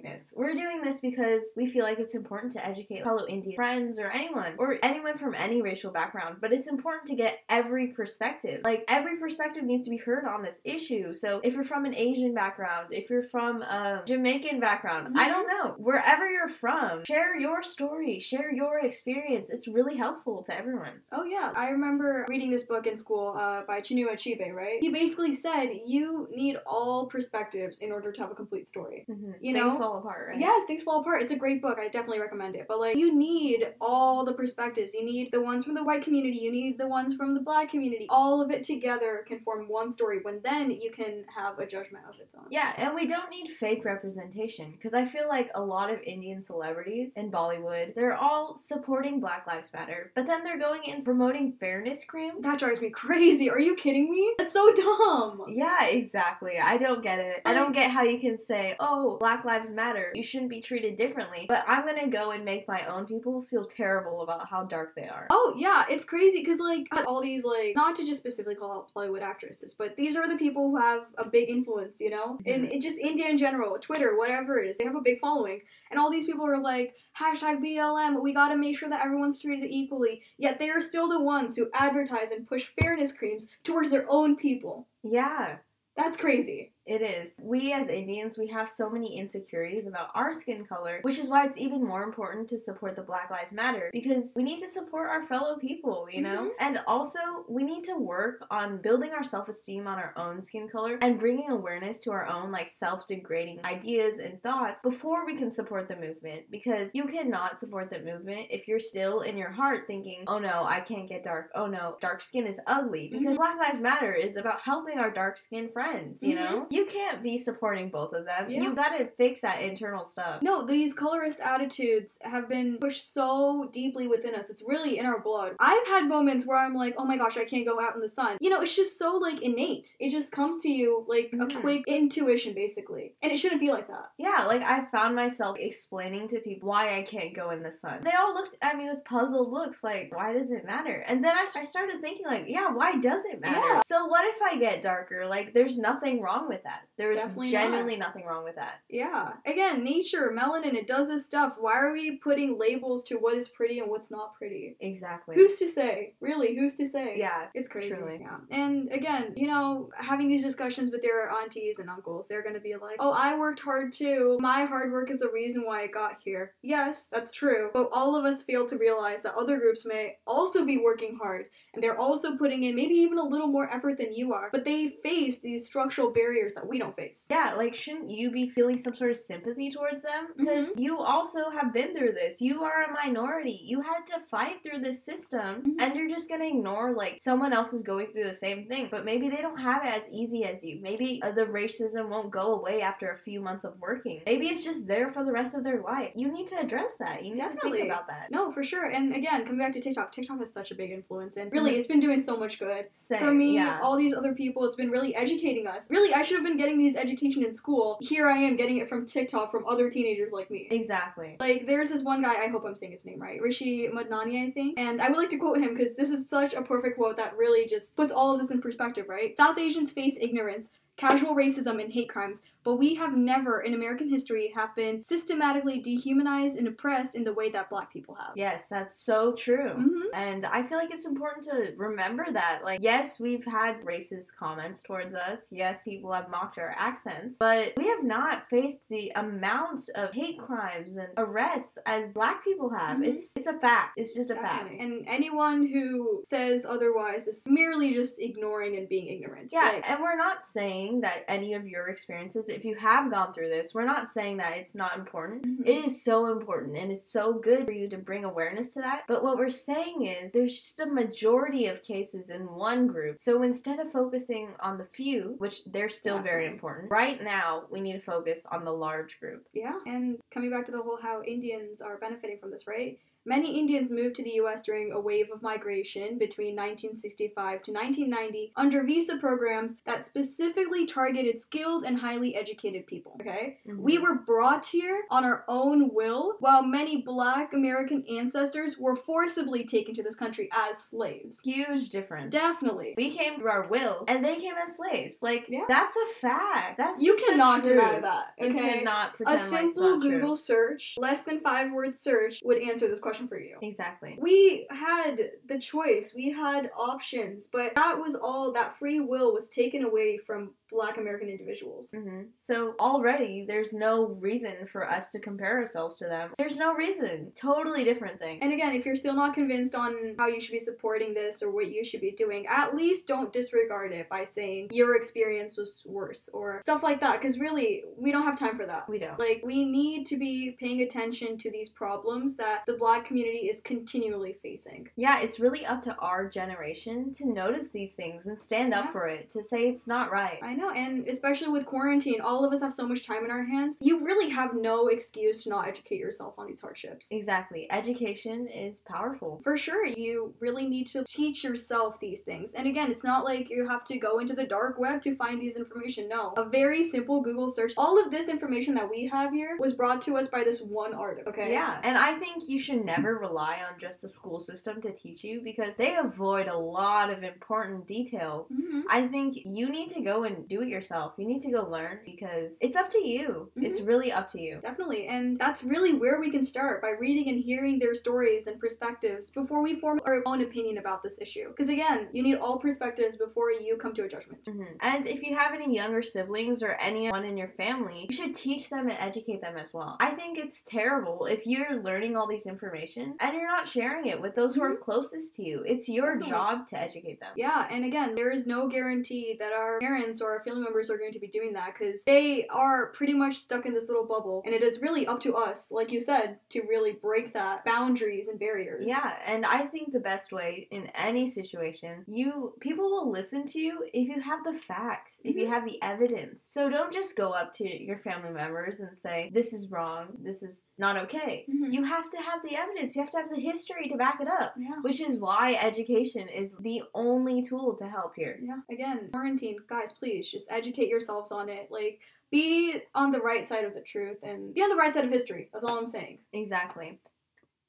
this? 0.02 0.32
We're 0.36 0.54
doing 0.54 0.80
this 0.82 1.00
because 1.00 1.52
we 1.56 1.66
feel 1.66 1.84
like 1.84 1.98
it's 1.98 2.14
important 2.14 2.52
to 2.52 2.64
educate 2.66 3.02
fellow 3.02 3.26
Indian 3.26 3.54
friends 3.56 3.98
or 3.98 4.10
anyone, 4.10 4.54
or 4.58 4.78
anyone 4.82 5.18
from 5.18 5.34
any 5.34 5.60
racial 5.62 5.90
background. 5.90 6.36
But 6.40 6.52
it's 6.52 6.68
important 6.68 7.06
to 7.08 7.14
get 7.14 7.40
every 7.82 7.94
perspective. 7.94 8.62
Like, 8.64 8.84
every 8.88 9.18
perspective 9.18 9.64
needs 9.64 9.84
to 9.84 9.90
be 9.90 9.96
heard 9.96 10.24
on 10.24 10.42
this 10.42 10.60
issue. 10.64 11.12
So, 11.12 11.40
if 11.42 11.54
you're 11.54 11.64
from 11.64 11.84
an 11.84 11.94
Asian 11.94 12.34
background, 12.34 12.88
if 12.90 13.10
you're 13.10 13.22
from 13.24 13.62
a 13.62 14.02
Jamaican 14.06 14.60
background, 14.60 15.14
I 15.16 15.28
don't 15.28 15.46
know, 15.46 15.74
wherever 15.78 16.28
you're 16.28 16.48
from, 16.48 17.04
share 17.04 17.38
your 17.38 17.62
story, 17.62 18.20
share 18.20 18.52
your 18.52 18.80
experience. 18.80 19.50
It's 19.50 19.68
really 19.68 19.96
helpful 19.96 20.42
to 20.44 20.56
everyone. 20.56 21.00
Oh 21.12 21.24
yeah, 21.24 21.52
I 21.54 21.68
remember 21.68 22.26
reading 22.28 22.50
this 22.50 22.64
book 22.64 22.86
in 22.86 22.96
school 22.96 23.36
uh, 23.38 23.62
by 23.66 23.80
Chinua 23.80 24.14
Achebe, 24.14 24.52
right? 24.52 24.78
He 24.80 24.90
basically 24.90 25.34
said 25.34 25.68
you 25.86 26.28
need 26.30 26.56
all 26.66 27.06
perspectives 27.06 27.80
in 27.80 27.92
order 27.92 28.12
to 28.12 28.20
have 28.20 28.30
a 28.30 28.34
complete 28.34 28.68
story. 28.68 29.04
Mm-hmm. 29.10 29.32
You 29.40 29.54
Things 29.54 29.72
know? 29.72 29.78
fall 29.78 29.98
apart, 29.98 30.28
right? 30.28 30.40
Yes, 30.40 30.64
Things 30.66 30.82
Fall 30.82 31.00
Apart. 31.00 31.22
It's 31.22 31.32
a 31.32 31.36
great 31.36 31.62
book. 31.62 31.78
I 31.78 31.88
definitely 31.88 32.20
recommend 32.20 32.56
it. 32.56 32.66
But 32.68 32.78
like, 32.78 32.96
you 32.96 33.14
need 33.16 33.68
all 33.80 34.24
the 34.24 34.32
perspectives. 34.32 34.94
You 34.94 35.04
need 35.04 35.30
the 35.32 35.40
ones 35.40 35.64
from 35.64 35.74
the 35.74 35.84
white 35.84 36.02
community. 36.02 36.38
You 36.38 36.52
need 36.52 36.78
the 36.78 36.86
ones 36.86 37.14
from 37.14 37.34
the 37.34 37.40
black 37.40 37.71
community. 37.72 38.06
All 38.08 38.40
of 38.40 38.52
it 38.52 38.64
together 38.64 39.24
can 39.26 39.40
form 39.40 39.66
one 39.66 39.90
story. 39.90 40.20
When 40.22 40.40
then 40.44 40.70
you 40.70 40.92
can 40.92 41.24
have 41.34 41.58
a 41.58 41.66
judgment 41.66 42.04
of 42.08 42.14
its 42.20 42.34
own. 42.36 42.44
Yeah, 42.50 42.72
and 42.76 42.94
we 42.94 43.06
don't 43.06 43.30
need 43.30 43.50
fake 43.58 43.84
representation 43.84 44.70
because 44.70 44.94
I 44.94 45.06
feel 45.06 45.28
like 45.28 45.50
a 45.54 45.62
lot 45.62 45.90
of 45.92 46.00
Indian 46.02 46.42
celebrities 46.42 47.12
in 47.16 47.32
Bollywood, 47.32 47.94
they're 47.94 48.16
all 48.16 48.56
supporting 48.56 49.18
Black 49.18 49.46
Lives 49.46 49.70
Matter, 49.72 50.12
but 50.14 50.26
then 50.26 50.44
they're 50.44 50.58
going 50.58 50.84
in 50.84 51.02
promoting 51.02 51.52
fairness 51.52 52.04
creams. 52.04 52.42
That 52.42 52.58
drives 52.58 52.80
me 52.80 52.90
crazy. 52.90 53.50
Are 53.50 53.60
you 53.60 53.74
kidding 53.74 54.10
me? 54.10 54.34
That's 54.38 54.52
so 54.52 54.72
dumb. 54.74 55.44
Yeah, 55.48 55.86
exactly. 55.86 56.58
I 56.62 56.76
don't 56.76 57.02
get 57.02 57.18
it. 57.18 57.42
I 57.44 57.54
don't 57.54 57.72
get 57.72 57.90
how 57.90 58.02
you 58.02 58.20
can 58.20 58.36
say, 58.36 58.76
oh, 58.78 59.16
Black 59.18 59.44
Lives 59.44 59.70
Matter, 59.70 60.12
you 60.14 60.22
shouldn't 60.22 60.50
be 60.50 60.60
treated 60.60 60.96
differently, 60.96 61.46
but 61.48 61.64
I'm 61.66 61.86
gonna 61.86 62.08
go 62.08 62.30
and 62.32 62.44
make 62.44 62.68
my 62.68 62.86
own 62.86 63.06
people 63.06 63.42
feel 63.42 63.64
terrible 63.64 64.22
about 64.22 64.48
how 64.48 64.64
dark 64.64 64.94
they 64.94 65.08
are. 65.08 65.26
Oh 65.30 65.54
yeah, 65.56 65.84
it's 65.88 66.04
crazy 66.04 66.40
because 66.40 66.58
like 66.58 66.86
all 67.06 67.22
these 67.22 67.44
like 67.44 67.61
not 67.74 67.96
to 67.96 68.06
just 68.06 68.20
specifically 68.20 68.54
call 68.54 68.72
out 68.72 68.90
Bollywood 68.94 69.22
actresses, 69.22 69.74
but 69.74 69.96
these 69.96 70.16
are 70.16 70.28
the 70.28 70.36
people 70.36 70.70
who 70.70 70.76
have 70.76 71.04
a 71.18 71.28
big 71.28 71.48
influence, 71.48 72.00
you 72.00 72.10
know, 72.10 72.38
mm-hmm. 72.38 72.48
in, 72.48 72.64
in 72.66 72.80
just 72.80 72.98
India 72.98 73.28
in 73.28 73.38
general, 73.38 73.78
Twitter, 73.78 74.16
whatever 74.16 74.58
it 74.58 74.68
is, 74.70 74.76
they 74.78 74.84
have 74.84 74.96
a 74.96 75.00
big 75.00 75.20
following, 75.20 75.60
and 75.90 76.00
all 76.00 76.10
these 76.10 76.24
people 76.24 76.46
are 76.46 76.60
like 76.60 76.94
hashtag 77.18 77.60
BLM. 77.60 78.22
We 78.22 78.34
gotta 78.34 78.56
make 78.56 78.78
sure 78.78 78.88
that 78.88 79.04
everyone's 79.04 79.40
treated 79.40 79.70
equally. 79.70 80.22
Yet 80.38 80.58
they 80.58 80.70
are 80.70 80.80
still 80.80 81.08
the 81.08 81.20
ones 81.20 81.56
who 81.56 81.68
advertise 81.74 82.30
and 82.30 82.46
push 82.46 82.66
fairness 82.78 83.12
creams 83.12 83.48
towards 83.64 83.90
their 83.90 84.06
own 84.08 84.36
people. 84.36 84.88
Yeah. 85.02 85.56
That's 85.96 86.16
crazy. 86.16 86.71
It 86.84 87.00
is. 87.00 87.30
We 87.40 87.72
as 87.72 87.88
Indians, 87.88 88.36
we 88.36 88.48
have 88.48 88.68
so 88.68 88.90
many 88.90 89.16
insecurities 89.18 89.86
about 89.86 90.08
our 90.14 90.32
skin 90.32 90.64
color, 90.64 90.98
which 91.02 91.18
is 91.18 91.28
why 91.28 91.46
it's 91.46 91.56
even 91.56 91.84
more 91.84 92.02
important 92.02 92.48
to 92.48 92.58
support 92.58 92.96
the 92.96 93.02
Black 93.02 93.30
Lives 93.30 93.52
Matter 93.52 93.88
because 93.92 94.32
we 94.34 94.42
need 94.42 94.60
to 94.60 94.68
support 94.68 95.08
our 95.08 95.22
fellow 95.26 95.56
people, 95.58 96.08
you 96.10 96.22
know? 96.22 96.50
And 96.58 96.80
also, 96.88 97.20
we 97.48 97.62
need 97.62 97.84
to 97.84 97.94
work 97.96 98.44
on 98.50 98.82
building 98.82 99.10
our 99.12 99.22
self 99.22 99.48
esteem 99.48 99.86
on 99.86 99.98
our 99.98 100.12
own 100.16 100.40
skin 100.40 100.66
color 100.68 100.98
and 101.02 101.20
bringing 101.20 101.50
awareness 101.50 102.00
to 102.00 102.10
our 102.10 102.26
own, 102.26 102.50
like, 102.50 102.68
self 102.68 103.06
degrading 103.06 103.60
ideas 103.64 104.18
and 104.18 104.42
thoughts 104.42 104.82
before 104.82 105.24
we 105.24 105.36
can 105.36 105.50
support 105.50 105.86
the 105.88 105.96
movement 105.96 106.42
because 106.50 106.90
you 106.94 107.04
cannot 107.04 107.58
support 107.58 107.90
the 107.90 108.00
movement 108.00 108.48
if 108.50 108.66
you're 108.66 108.80
still 108.80 109.20
in 109.20 109.36
your 109.36 109.50
heart 109.52 109.84
thinking, 109.86 110.24
oh 110.26 110.38
no, 110.40 110.64
I 110.64 110.80
can't 110.80 111.08
get 111.08 111.22
dark. 111.22 111.50
Oh 111.54 111.66
no, 111.66 111.96
dark 112.00 112.22
skin 112.22 112.46
is 112.46 112.58
ugly. 112.66 113.08
Because 113.12 113.36
Black 113.36 113.56
Lives 113.56 113.80
Matter 113.80 114.12
is 114.14 114.34
about 114.36 114.60
helping 114.60 114.98
our 114.98 115.10
dark 115.12 115.36
skinned 115.38 115.72
friends, 115.72 116.22
you 116.24 116.34
Mhm. 116.34 116.40
know? 116.40 116.66
You 116.72 116.86
can't 116.86 117.22
be 117.22 117.36
supporting 117.38 117.90
both 117.90 118.12
of 118.14 118.24
them. 118.24 118.50
Yeah. 118.50 118.62
You 118.62 118.74
gotta 118.74 119.08
fix 119.16 119.42
that 119.42 119.60
internal 119.62 120.04
stuff. 120.04 120.40
No, 120.42 120.66
these 120.66 120.94
colorist 120.94 121.38
attitudes 121.40 122.18
have 122.22 122.48
been 122.48 122.78
pushed 122.80 123.12
so 123.12 123.68
deeply 123.72 124.08
within 124.08 124.34
us. 124.34 124.46
It's 124.48 124.62
really 124.66 124.98
in 124.98 125.06
our 125.06 125.20
blood. 125.20 125.52
I've 125.60 125.86
had 125.86 126.08
moments 126.08 126.46
where 126.46 126.56
I'm 126.58 126.74
like, 126.74 126.94
oh 126.98 127.04
my 127.04 127.16
gosh, 127.16 127.36
I 127.36 127.44
can't 127.44 127.66
go 127.66 127.80
out 127.80 127.94
in 127.94 128.00
the 128.00 128.08
sun. 128.08 128.38
You 128.40 128.50
know, 128.50 128.60
it's 128.62 128.74
just 128.74 128.98
so 128.98 129.16
like 129.16 129.42
innate. 129.42 129.94
It 130.00 130.10
just 130.10 130.32
comes 130.32 130.58
to 130.60 130.70
you 130.70 131.04
like 131.08 131.30
a 131.32 131.36
Mhm. 131.46 131.60
quick 131.60 131.82
intuition, 131.86 132.54
basically. 132.54 133.14
And 133.22 133.30
it 133.32 133.38
shouldn't 133.38 133.60
be 133.60 133.70
like 133.70 133.88
that. 133.88 134.10
Yeah, 134.18 134.44
like 134.46 134.62
I 134.62 134.84
found 134.86 135.14
myself 135.14 135.58
explaining 135.58 136.28
to 136.28 136.40
people 136.40 136.68
why 136.68 136.96
I 136.98 137.02
can't 137.02 137.34
go 137.34 137.50
in 137.50 137.62
the 137.62 137.72
sun. 137.72 138.00
They 138.02 138.12
all 138.18 138.32
looked 138.34 138.56
at 138.62 138.76
me 138.76 138.88
with 138.88 139.04
puzzled 139.04 139.50
looks, 139.52 139.84
like, 139.84 140.10
why 140.14 140.32
does 140.32 140.50
it 140.50 140.64
matter? 140.64 141.04
And 141.06 141.22
then 141.24 141.36
I, 141.36 141.46
I 141.54 141.64
started 141.64 142.00
thinking, 142.00 142.24
like, 142.26 142.44
yeah, 142.48 142.72
why 142.72 142.98
does 142.98 143.24
it 143.24 143.40
matter? 143.40 143.60
Yeah. 143.74 143.80
So 143.84 144.06
what 144.06 144.24
if 144.24 144.40
I 144.42 144.56
get 144.58 144.82
darker? 144.82 145.26
Like, 145.26 145.52
there's 145.54 145.78
nothing 145.78 146.20
wrong 146.22 146.48
with 146.48 146.61
with 146.62 146.70
that. 146.70 146.82
There 146.96 147.12
is 147.12 147.18
Definitely 147.18 147.50
genuinely 147.50 147.96
nothing 147.96 148.24
wrong 148.24 148.44
with 148.44 148.56
that. 148.56 148.80
Yeah. 148.88 149.32
Again, 149.46 149.84
nature, 149.84 150.32
melanin, 150.36 150.74
it 150.74 150.86
does 150.86 151.08
this 151.08 151.24
stuff. 151.24 151.54
Why 151.58 151.74
are 151.74 151.92
we 151.92 152.16
putting 152.16 152.58
labels 152.58 153.04
to 153.04 153.16
what 153.16 153.36
is 153.36 153.48
pretty 153.48 153.80
and 153.80 153.90
what's 153.90 154.10
not 154.10 154.34
pretty? 154.34 154.76
Exactly. 154.80 155.36
Who's 155.36 155.56
to 155.56 155.68
say? 155.68 156.14
Really, 156.20 156.56
who's 156.56 156.76
to 156.76 156.88
say? 156.88 157.14
yeah. 157.16 157.46
It's 157.54 157.68
crazy. 157.68 157.94
Truly. 157.94 158.18
Yeah. 158.20 158.38
And 158.50 158.90
again, 158.92 159.32
you 159.36 159.46
know, 159.46 159.90
having 159.96 160.28
these 160.28 160.42
discussions 160.42 160.90
with 160.90 161.02
their 161.02 161.30
aunties 161.30 161.78
and 161.78 161.88
uncles, 161.88 162.26
they're 162.28 162.42
going 162.42 162.54
to 162.54 162.60
be 162.60 162.74
like, 162.74 162.96
oh, 162.98 163.12
I 163.12 163.38
worked 163.38 163.60
hard 163.60 163.92
too. 163.92 164.38
My 164.40 164.64
hard 164.64 164.92
work 164.92 165.10
is 165.10 165.18
the 165.18 165.30
reason 165.30 165.64
why 165.64 165.82
I 165.82 165.86
got 165.86 166.18
here. 166.24 166.54
Yes, 166.62 167.08
that's 167.10 167.32
true. 167.32 167.70
But 167.72 167.88
all 167.92 168.16
of 168.16 168.24
us 168.24 168.42
fail 168.42 168.66
to 168.68 168.76
realize 168.76 169.22
that 169.22 169.34
other 169.34 169.58
groups 169.58 169.84
may 169.86 170.18
also 170.26 170.64
be 170.64 170.78
working 170.78 171.18
hard 171.20 171.46
and 171.74 171.82
they're 171.82 171.98
also 171.98 172.36
putting 172.36 172.64
in 172.64 172.74
maybe 172.74 172.94
even 172.94 173.18
a 173.18 173.24
little 173.24 173.48
more 173.48 173.72
effort 173.72 173.98
than 173.98 174.14
you 174.14 174.32
are. 174.32 174.48
But 174.52 174.64
they 174.64 174.94
face 175.02 175.40
these 175.40 175.66
structural 175.66 176.12
barriers 176.12 176.51
that 176.54 176.66
we 176.66 176.78
don't 176.78 176.94
face. 176.94 177.26
Yeah, 177.30 177.54
like 177.56 177.74
shouldn't 177.74 178.08
you 178.10 178.30
be 178.30 178.48
feeling 178.48 178.78
some 178.78 178.94
sort 178.94 179.10
of 179.10 179.16
sympathy 179.16 179.70
towards 179.70 180.02
them? 180.02 180.28
Because 180.36 180.66
you 180.76 180.98
also 180.98 181.50
have 181.50 181.72
been 181.72 181.96
through 181.96 182.12
this. 182.12 182.40
You 182.40 182.62
are 182.64 182.84
a 182.84 182.92
minority. 182.92 183.60
You 183.64 183.80
had 183.82 184.04
to 184.06 184.20
fight 184.30 184.62
through 184.62 184.80
this 184.80 185.04
system, 185.04 185.62
Mhm. 185.62 185.74
and 185.82 185.96
you're 185.96 186.08
just 186.08 186.28
gonna 186.28 186.46
ignore 186.46 186.92
like 186.92 187.20
someone 187.20 187.52
else 187.52 187.72
is 187.72 187.82
going 187.82 188.08
through 188.08 188.24
the 188.24 188.34
same 188.34 188.66
thing, 188.66 188.88
but 188.90 189.04
maybe 189.04 189.28
they 189.28 189.42
don't 189.42 189.58
have 189.58 189.84
it 189.84 189.88
as 189.96 190.08
easy 190.10 190.44
as 190.44 190.62
you. 190.62 190.78
Maybe 190.80 191.20
uh, 191.22 191.32
the 191.32 191.44
racism 191.46 192.08
won't 192.08 192.30
go 192.30 192.54
away 192.54 192.80
after 192.82 193.10
a 193.10 193.18
few 193.18 193.40
months 193.40 193.64
of 193.64 193.78
working. 193.80 194.22
Maybe 194.26 194.48
it's 194.48 194.64
just 194.64 194.86
there 194.86 195.10
for 195.10 195.24
the 195.24 195.32
rest 195.32 195.54
of 195.54 195.64
their 195.64 195.80
life. 195.82 196.10
You 196.14 196.30
need 196.32 196.46
to 196.48 196.58
address 196.58 196.94
that. 196.98 197.24
You 197.24 197.34
need 197.34 197.40
to 197.40 197.46
Definitely. 197.48 197.78
think 197.80 197.90
about 197.92 198.06
that. 198.08 198.30
No, 198.30 198.50
for 198.52 198.62
sure. 198.64 198.86
And 198.86 199.14
again, 199.14 199.44
coming 199.44 199.58
back 199.58 199.72
to 199.72 199.80
TikTok, 199.80 200.12
TikTok 200.12 200.40
is 200.42 200.52
such 200.52 200.70
a 200.70 200.74
big 200.74 200.90
influence, 200.90 201.36
and 201.36 201.50
really, 201.52 201.76
it's 201.76 201.88
been 201.88 202.00
doing 202.00 202.20
so 202.20 202.36
much 202.36 202.58
good. 202.58 202.86
Same, 202.94 203.18
For 203.20 203.32
me, 203.32 203.54
yeah. 203.54 203.80
all 203.82 203.96
these 203.96 204.14
other 204.14 204.34
people, 204.34 204.64
it's 204.64 204.76
been 204.76 204.90
really 204.90 205.14
educating 205.14 205.66
us. 205.66 205.86
Really, 205.90 206.12
I 206.14 206.22
should 206.22 206.36
have 206.36 206.41
been 206.42 206.56
getting 206.56 206.78
these 206.78 206.96
education 206.96 207.44
in 207.44 207.54
school. 207.54 207.98
Here 208.00 208.28
I 208.28 208.38
am 208.38 208.56
getting 208.56 208.78
it 208.78 208.88
from 208.88 209.06
TikTok 209.06 209.50
from 209.50 209.66
other 209.66 209.90
teenagers 209.90 210.32
like 210.32 210.50
me. 210.50 210.68
exactly. 210.70 211.36
Like, 211.40 211.66
there's 211.66 211.90
this 211.90 212.02
one 212.02 212.22
guy, 212.22 212.44
I 212.44 212.48
hope 212.48 212.64
I'm 212.66 212.76
saying 212.76 212.92
his 212.92 213.04
name 213.04 213.20
right, 213.20 213.40
Rishi 213.40 213.88
Madnani, 213.88 214.48
I 214.48 214.50
think. 214.50 214.78
And 214.78 215.00
I 215.00 215.08
would 215.08 215.18
like 215.18 215.30
to 215.30 215.38
quote 215.38 215.58
him 215.58 215.74
because 215.74 215.96
this 215.96 216.10
is 216.10 216.28
such 216.28 216.54
a 216.54 216.62
perfect 216.62 216.96
quote 216.96 217.16
that 217.16 217.36
really 217.36 217.66
just 217.66 217.96
puts 217.96 218.12
all 218.12 218.34
of 218.34 218.40
this 218.40 218.50
in 218.50 218.60
perspective, 218.60 219.06
right? 219.08 219.36
South 219.36 219.58
Asians 219.58 219.90
face 219.90 220.16
ignorance, 220.20 220.68
casual 220.96 221.34
racism, 221.34 221.82
and 221.82 221.92
hate 221.92 222.08
crimes, 222.08 222.42
but 222.64 222.76
we 222.76 222.94
have 222.94 223.16
never 223.16 223.60
in 223.62 223.74
American 223.74 224.08
history 224.08 224.52
have 224.54 224.74
been 224.76 225.02
systematically 225.02 225.80
dehumanized 225.80 226.56
and 226.56 226.68
oppressed 226.68 227.14
in 227.14 227.24
the 227.24 227.32
way 227.32 227.50
that 227.50 227.68
black 227.70 227.92
people 227.92 228.14
have. 228.14 228.32
Yes, 228.36 228.66
that's 228.68 228.98
so 228.98 229.32
true. 229.32 229.70
hmm 229.70 230.02
And 230.14 230.44
I 230.46 230.62
feel 230.62 230.78
like 230.78 230.90
it's 230.92 231.06
important 231.06 231.44
to 231.44 231.72
remember 231.76 232.26
that. 232.32 232.60
Like, 232.64 232.80
yes, 232.82 233.18
we've 233.18 233.44
had 233.44 233.80
racist 233.84 234.34
comments 234.38 234.82
towards 234.82 235.14
us. 235.14 235.48
Yes, 235.50 235.82
people 235.84 236.12
have 236.12 236.28
mocked 236.30 236.58
our 236.58 236.74
accents. 236.78 237.36
But 237.38 237.72
we 237.76 237.86
have 237.88 238.02
not 238.04 238.48
faced 238.48 238.88
the 238.88 239.10
amount 239.16 239.88
of 239.94 240.12
hate 240.12 240.38
crimes 240.38 240.94
and 240.96 241.08
arrests 241.16 241.78
as 241.86 242.12
black 242.12 242.44
people 242.44 242.68
have. 242.70 242.98
Mhm. 242.98 243.06
It's 243.08 243.36
it's 243.36 243.46
a 243.46 243.58
fact. 243.58 243.94
It's 243.96 244.14
just 244.14 244.30
a 244.30 244.34
Definitely. 244.34 244.70
fact. 244.78 244.82
And 244.82 245.04
anyone 245.08 245.66
who 245.66 246.22
says 246.28 246.64
otherwise 246.68 247.26
is 247.28 247.42
merely 247.46 247.94
just 247.94 248.20
ignoring 248.20 248.76
and 248.76 248.88
being 248.88 249.08
ignorant. 249.08 249.50
Yeah, 249.52 249.64
Like, 249.72 249.84
and 249.88 250.00
we're 250.02 250.16
not 250.16 250.44
saying 250.44 251.00
that 251.00 251.24
any 251.28 251.54
of 251.54 251.66
your 251.66 251.88
experiences, 251.88 252.48
if 252.52 252.64
you 252.64 252.74
have 252.76 253.10
gone 253.10 253.32
through 253.32 253.48
this, 253.48 253.74
we're 253.74 253.84
not 253.84 254.08
saying 254.08 254.36
that 254.38 254.56
it's 254.56 254.74
not 254.74 254.96
important. 254.98 255.42
Mhm. 255.44 255.66
It 255.66 255.84
is 255.84 256.02
so 256.02 256.26
important 256.26 256.76
and 256.76 256.92
it's 256.92 257.10
so 257.10 257.34
good 257.34 257.64
for 257.64 257.72
you 257.72 257.88
to 257.88 257.98
bring 257.98 258.24
awareness 258.24 258.74
to 258.74 258.80
that. 258.80 259.04
But 259.08 259.22
what 259.22 259.38
we're 259.38 259.48
saying 259.50 260.06
is 260.06 260.32
there's 260.32 260.56
just 260.58 260.80
a 260.80 260.86
majority 260.86 261.66
of 261.66 261.82
cases 261.82 262.30
in 262.30 262.46
one 262.54 262.86
group. 262.86 263.18
So 263.18 263.42
instead 263.42 263.80
of 263.80 263.90
focusing 263.92 264.48
on 264.60 264.78
the 264.78 264.84
few, 264.84 265.34
which 265.38 265.64
they're 265.66 265.88
still 265.88 266.18
very 266.20 266.46
important, 266.46 266.90
right 266.90 267.22
now 267.22 267.64
we 267.70 267.80
need 267.80 267.94
to 267.94 268.00
focus 268.00 268.46
on 268.50 268.64
the 268.64 268.72
large 268.72 269.18
group. 269.20 269.46
Yeah, 269.52 269.78
and 269.86 270.18
coming 270.30 270.50
back 270.50 270.66
to 270.66 270.72
the 270.72 270.82
whole 270.82 270.96
how 270.96 271.22
Indians 271.22 271.80
are 271.80 271.96
benefiting 271.98 272.38
from 272.38 272.50
this, 272.50 272.66
right? 272.66 272.98
Many 273.24 273.58
Indians 273.58 273.90
moved 273.90 274.16
to 274.16 274.24
the 274.24 274.32
US 274.40 274.62
during 274.62 274.90
a 274.92 274.98
wave 275.00 275.30
of 275.32 275.42
migration 275.42 276.18
between 276.18 276.56
1965 276.56 277.62
to 277.64 277.72
1990 277.72 278.52
under 278.56 278.82
visa 278.82 279.16
programs 279.16 279.76
that 279.86 280.06
specifically 280.06 280.86
targeted 280.86 281.40
skilled 281.40 281.84
and 281.84 281.98
highly 281.98 282.34
educated 282.34 282.86
people. 282.86 283.16
Okay? 283.20 283.58
We 283.66 283.92
Mm-hmm. 283.96 284.02
were 284.02 284.14
brought 284.16 284.66
here 284.66 285.02
on 285.10 285.24
our 285.24 285.44
own 285.48 285.92
will, 285.94 286.36
while 286.40 286.62
many 286.62 287.02
black 287.02 287.52
American 287.52 288.04
ancestors 288.10 288.78
were 288.78 288.96
forcibly 288.96 289.64
taken 289.64 289.94
to 289.94 290.02
this 290.02 290.16
country 290.16 290.48
as 290.52 290.78
slaves. 290.82 291.38
huge 291.44 291.90
difference. 291.90 292.32
Definitely. 292.32 292.94
we 292.96 293.10
came 293.10 293.38
through 293.38 293.50
our 293.50 293.68
will, 293.68 294.04
and 294.08 294.24
they 294.24 294.36
came 294.36 294.54
as 294.62 294.76
slaves. 294.76 295.22
Like 295.22 295.44
Yeah. 295.48 295.64
that's 295.68 295.94
a 295.96 296.06
fact. 296.20 296.76
That's 296.78 297.00
You 297.00 297.16
cannot 297.16 297.62
deny 297.62 298.00
that. 298.00 298.34
You 298.38 298.46
Okay? 298.50 298.78
cannot 298.78 299.14
A 299.14 299.16
pretend 299.16 299.38
like 299.38 299.64
it's 299.64 299.76
simple 299.76 300.00
true. 300.00 300.10
Google 300.10 300.36
search, 300.36 300.94
less 300.96 301.22
than 301.22 301.40
five 301.40 301.70
word 301.72 301.98
search, 301.98 302.40
would 302.44 302.58
answer 302.58 302.88
this 302.88 303.00
question 303.00 303.11
for 303.28 303.38
you. 303.38 303.56
Exactly. 303.62 304.16
We 304.18 304.66
had 304.70 305.30
the 305.48 305.58
choice, 305.58 306.12
we 306.14 306.30
had 306.30 306.70
options, 306.76 307.48
but 307.52 307.74
that 307.74 307.98
was 307.98 308.14
all, 308.14 308.52
that 308.52 308.78
free 308.78 309.00
will 309.00 309.32
was 309.32 309.48
taken 309.48 309.84
away 309.84 310.18
from 310.18 310.52
black 310.72 310.96
American 310.96 311.28
individuals. 311.28 311.90
hmm 311.92 312.22
So 312.36 312.74
already 312.80 313.44
there's 313.46 313.72
no 313.72 314.06
reason 314.20 314.66
for 314.70 314.88
us 314.88 315.10
to 315.10 315.18
compare 315.18 315.58
ourselves 315.58 315.96
to 315.96 316.06
them. 316.06 316.30
There's 316.38 316.56
no 316.56 316.74
reason. 316.74 317.32
Totally 317.36 317.84
different 317.84 318.18
thing. 318.18 318.38
And 318.42 318.52
again, 318.52 318.74
if 318.74 318.84
you're 318.86 318.96
still 318.96 319.14
not 319.14 319.34
convinced 319.34 319.74
on 319.74 320.14
how 320.18 320.26
you 320.28 320.40
should 320.40 320.52
be 320.52 320.58
supporting 320.58 321.14
this 321.14 321.42
or 321.42 321.50
what 321.50 321.70
you 321.70 321.84
should 321.84 322.00
be 322.00 322.12
doing, 322.12 322.46
at 322.46 322.74
least 322.74 323.06
don't 323.06 323.32
disregard 323.32 323.92
it 323.92 324.08
by 324.08 324.24
saying 324.24 324.68
your 324.70 324.96
experience 324.96 325.56
was 325.56 325.82
worse 325.86 326.28
or 326.32 326.60
stuff 326.62 326.82
like 326.82 327.00
that, 327.00 327.20
because 327.20 327.38
really, 327.38 327.84
we 327.96 328.12
don't 328.12 328.24
have 328.24 328.38
time 328.38 328.56
for 328.56 328.66
that. 328.66 328.88
we 328.88 328.98
don't. 328.98 329.18
Like, 329.18 329.42
we 329.44 329.64
need 329.64 330.06
to 330.06 330.16
be 330.16 330.56
paying 330.58 330.82
attention 330.82 331.36
to 331.38 331.50
these 331.50 331.68
problems 331.68 332.36
that 332.36 332.62
the 332.66 332.74
black 332.74 333.04
community 333.06 333.48
is 333.52 333.60
continually 333.62 334.36
facing. 334.42 334.88
Yeah, 334.96 335.20
it's 335.20 335.38
really 335.40 335.66
up 335.66 335.82
to 335.82 335.94
our 335.96 336.28
generation 336.28 337.12
to 337.14 337.26
notice 337.26 337.68
these 337.68 337.92
things 337.92 338.26
and 338.26 338.40
stand 338.40 338.72
up 338.72 338.92
for 338.92 339.06
it, 339.06 339.28
to 339.30 339.44
say 339.44 339.68
it's 339.68 339.86
not 339.86 340.10
right. 340.12 340.38
I 340.42 340.54
know, 340.54 340.61
and 340.70 341.06
especially 341.08 341.48
with 341.48 341.66
quarantine, 341.66 342.20
all 342.20 342.44
of 342.44 342.52
us 342.52 342.60
have 342.60 342.72
so 342.72 342.86
much 342.86 343.06
time 343.06 343.24
in 343.24 343.30
our 343.30 343.44
hands. 343.44 343.76
You 343.80 344.04
really 344.04 344.30
have 344.30 344.54
no 344.54 344.88
excuse 344.88 345.44
to 345.44 345.50
not 345.50 345.68
educate 345.68 345.98
yourself 345.98 346.34
on 346.38 346.46
these 346.46 346.60
hardships. 346.60 347.08
Exactly. 347.10 347.70
Education 347.70 348.46
is 348.48 348.80
powerful. 348.80 349.40
For 349.42 349.56
sure, 349.56 349.84
you 349.86 350.34
really 350.40 350.66
need 350.66 350.86
to 350.88 351.04
teach 351.04 351.44
yourself 351.44 351.98
these 352.00 352.20
things. 352.22 352.52
And 352.54 352.66
again, 352.66 352.90
it's 352.90 353.04
not 353.04 353.24
like 353.24 353.50
you 353.50 353.68
have 353.68 353.84
to 353.86 353.98
go 353.98 354.18
into 354.18 354.34
the 354.34 354.46
dark 354.46 354.78
web 354.78 355.02
to 355.02 355.14
find 355.14 355.40
these 355.40 355.56
information. 355.56 356.08
No. 356.08 356.32
A 356.36 356.44
very 356.44 356.82
simple 356.82 357.20
Google 357.20 357.50
search. 357.50 357.74
All 357.76 358.02
of 358.02 358.10
this 358.10 358.28
information 358.28 358.74
that 358.74 358.88
we 358.88 359.06
have 359.08 359.32
here 359.32 359.56
was 359.58 359.74
brought 359.74 360.02
to 360.02 360.16
us 360.16 360.28
by 360.28 360.44
this 360.44 360.60
one 360.60 360.94
article, 360.94 361.32
okay? 361.32 361.52
Yeah, 361.52 361.80
and 361.82 361.96
I 361.98 362.14
think 362.18 362.44
you 362.48 362.58
should 362.58 362.84
never 362.84 363.18
rely 363.18 363.58
on 363.68 363.78
just 363.78 364.00
the 364.00 364.08
school 364.08 364.40
system 364.40 364.80
to 364.82 364.92
teach 364.92 365.24
you 365.24 365.40
because 365.42 365.76
they 365.76 365.96
avoid 365.96 366.48
a 366.48 366.56
lot 366.56 367.10
of 367.10 367.22
important 367.22 367.86
details. 367.86 368.48
Mhm. 368.50 368.82
I 368.88 369.08
think 369.08 369.38
you 369.44 369.68
need 369.68 369.90
to 369.90 370.00
go 370.00 370.24
and 370.24 370.48
do 370.52 370.60
it 370.62 370.68
yourself. 370.68 371.14
You 371.16 371.26
need 371.26 371.40
to 371.42 371.50
go 371.50 371.66
learn 371.68 372.00
because 372.04 372.58
it's 372.60 372.76
up 372.76 372.88
to 372.90 373.06
you. 373.06 373.50
It's 373.56 373.80
really 373.80 374.12
up 374.12 374.28
to 374.32 374.40
you. 374.40 374.58
Definitely, 374.62 375.06
and 375.06 375.38
that's 375.38 375.64
really 375.64 375.94
where 375.94 376.20
we 376.20 376.30
can 376.30 376.44
start 376.44 376.82
by 376.82 376.90
reading 376.90 377.28
and 377.32 377.42
hearing 377.42 377.78
their 377.78 377.94
stories 377.94 378.46
and 378.46 378.60
perspectives 378.60 379.30
before 379.30 379.62
we 379.62 379.74
form 379.76 380.00
our 380.04 380.22
own 380.26 380.42
opinion 380.42 380.76
about 380.78 381.02
this 381.02 381.18
issue. 381.20 381.48
Because 381.48 381.70
again, 381.70 382.08
you 382.12 382.22
need 382.22 382.36
all 382.36 382.58
perspectives 382.58 383.16
before 383.16 383.50
you 383.50 383.76
come 383.76 383.94
to 383.94 384.04
a 384.04 384.08
judgment. 384.08 384.44
Mhm. 384.44 384.76
And 384.80 385.06
if 385.06 385.22
you 385.22 385.34
have 385.36 385.54
any 385.54 385.74
younger 385.74 386.02
siblings 386.02 386.62
or 386.62 386.72
anyone 386.80 387.24
in 387.24 387.36
your 387.38 387.48
family, 387.48 388.06
you 388.10 388.14
should 388.14 388.34
teach 388.34 388.68
them 388.68 388.88
and 388.90 388.98
educate 388.98 389.40
them 389.40 389.56
as 389.56 389.72
well. 389.72 389.96
I 390.00 390.10
think 390.10 390.38
it's 390.38 390.62
terrible 390.62 391.26
if 391.26 391.46
you're 391.46 391.76
learning 391.82 392.16
all 392.16 392.26
these 392.26 392.46
information 392.46 393.16
and 393.20 393.34
you're 393.34 393.46
not 393.46 393.66
sharing 393.66 394.06
it 394.06 394.20
with 394.20 394.34
those 394.34 394.54
who 394.54 394.62
are 394.62 394.74
closest 394.76 395.34
to 395.36 395.42
you. 395.44 395.62
It's 395.66 395.88
your 395.88 396.16
Definitely. 396.16 396.30
job 396.30 396.66
to 396.68 396.78
educate 396.78 397.20
them. 397.20 397.32
Yeah, 397.36 397.66
and 397.70 397.84
again, 397.86 398.14
there 398.14 398.30
is 398.30 398.46
no 398.46 398.68
guarantee 398.68 399.36
that 399.38 399.52
our 399.52 399.78
parents 399.78 400.20
or 400.20 400.32
our 400.32 400.41
family 400.44 400.62
members 400.62 400.90
are 400.90 400.98
going 400.98 401.12
to 401.12 401.18
be 401.20 401.28
doing 401.28 401.52
that 401.54 401.74
because 401.78 402.04
they 402.04 402.46
are 402.48 402.86
pretty 402.92 403.14
much 403.14 403.36
stuck 403.38 403.66
in 403.66 403.74
this 403.74 403.88
little 403.88 404.04
bubble, 404.06 404.42
and 404.44 404.54
it 404.54 404.62
is 404.62 404.80
really 404.80 405.06
up 405.06 405.20
to 405.20 405.34
us, 405.36 405.70
like 405.70 405.90
you 405.92 406.00
said, 406.00 406.38
to 406.50 406.62
really 406.62 406.92
break 406.92 407.32
that 407.34 407.64
boundaries 407.64 408.28
and 408.28 408.38
barriers. 408.38 408.84
Yeah, 408.86 409.14
and 409.26 409.44
I 409.46 409.66
think 409.66 409.92
the 409.92 410.00
best 410.00 410.32
way 410.32 410.68
in 410.70 410.86
any 410.94 411.26
situation, 411.26 412.04
you 412.06 412.54
people 412.60 412.90
will 412.90 413.10
listen 413.10 413.44
to 413.46 413.58
you 413.60 413.84
if 413.92 414.08
you 414.08 414.20
have 414.20 414.44
the 414.44 414.52
facts, 414.58 415.20
if 415.24 415.36
you 415.36 415.46
Mhm. 415.46 415.50
have 415.50 415.64
the 415.64 415.80
evidence. 415.82 416.42
So 416.46 416.68
don't 416.68 416.92
just 416.92 417.16
go 417.16 417.30
up 417.30 417.52
to 417.54 417.68
your 417.68 417.96
family 417.98 418.30
members 418.30 418.80
and 418.80 418.96
say 418.96 419.30
this 419.32 419.52
is 419.52 419.70
wrong, 419.70 420.16
this 420.20 420.42
is 420.42 420.66
not 420.78 420.96
okay. 420.96 421.44
Mhm. 421.48 421.72
You 421.72 421.82
have 421.84 422.10
to 422.10 422.18
have 422.18 422.42
the 422.42 422.56
evidence. 422.56 422.94
You 422.96 423.02
have 423.02 423.10
to 423.12 423.18
have 423.18 423.30
the 423.30 423.40
history 423.40 423.88
to 423.88 423.96
back 423.96 424.20
it 424.20 424.28
up. 424.28 424.54
Yeah. 424.58 424.80
Which 424.82 425.00
is 425.00 425.18
why 425.18 425.54
education 425.60 426.28
is 426.28 426.56
the 426.58 426.82
only 426.94 427.42
tool 427.42 427.76
to 427.76 427.86
help 427.88 428.14
here. 428.16 428.38
Yeah. 428.42 428.60
Again, 428.70 429.10
quarantine, 429.12 429.58
guys, 429.68 429.92
please 429.92 430.21
just 430.30 430.46
educate 430.50 430.88
yourselves 430.88 431.32
on 431.32 431.48
it. 431.48 431.68
Like, 431.70 432.00
be 432.30 432.80
on 432.94 433.12
the 433.12 433.20
right 433.20 433.46
side 433.48 433.64
of 433.64 433.74
the 433.74 433.82
truth 433.82 434.22
and 434.22 434.54
be 434.54 434.62
on 434.62 434.70
the 434.70 434.76
right 434.76 434.94
side 434.94 435.04
of 435.04 435.10
history. 435.10 435.50
That's 435.52 435.64
all 435.64 435.78
I'm 435.78 435.86
saying. 435.86 436.18
Exactly. 436.32 436.98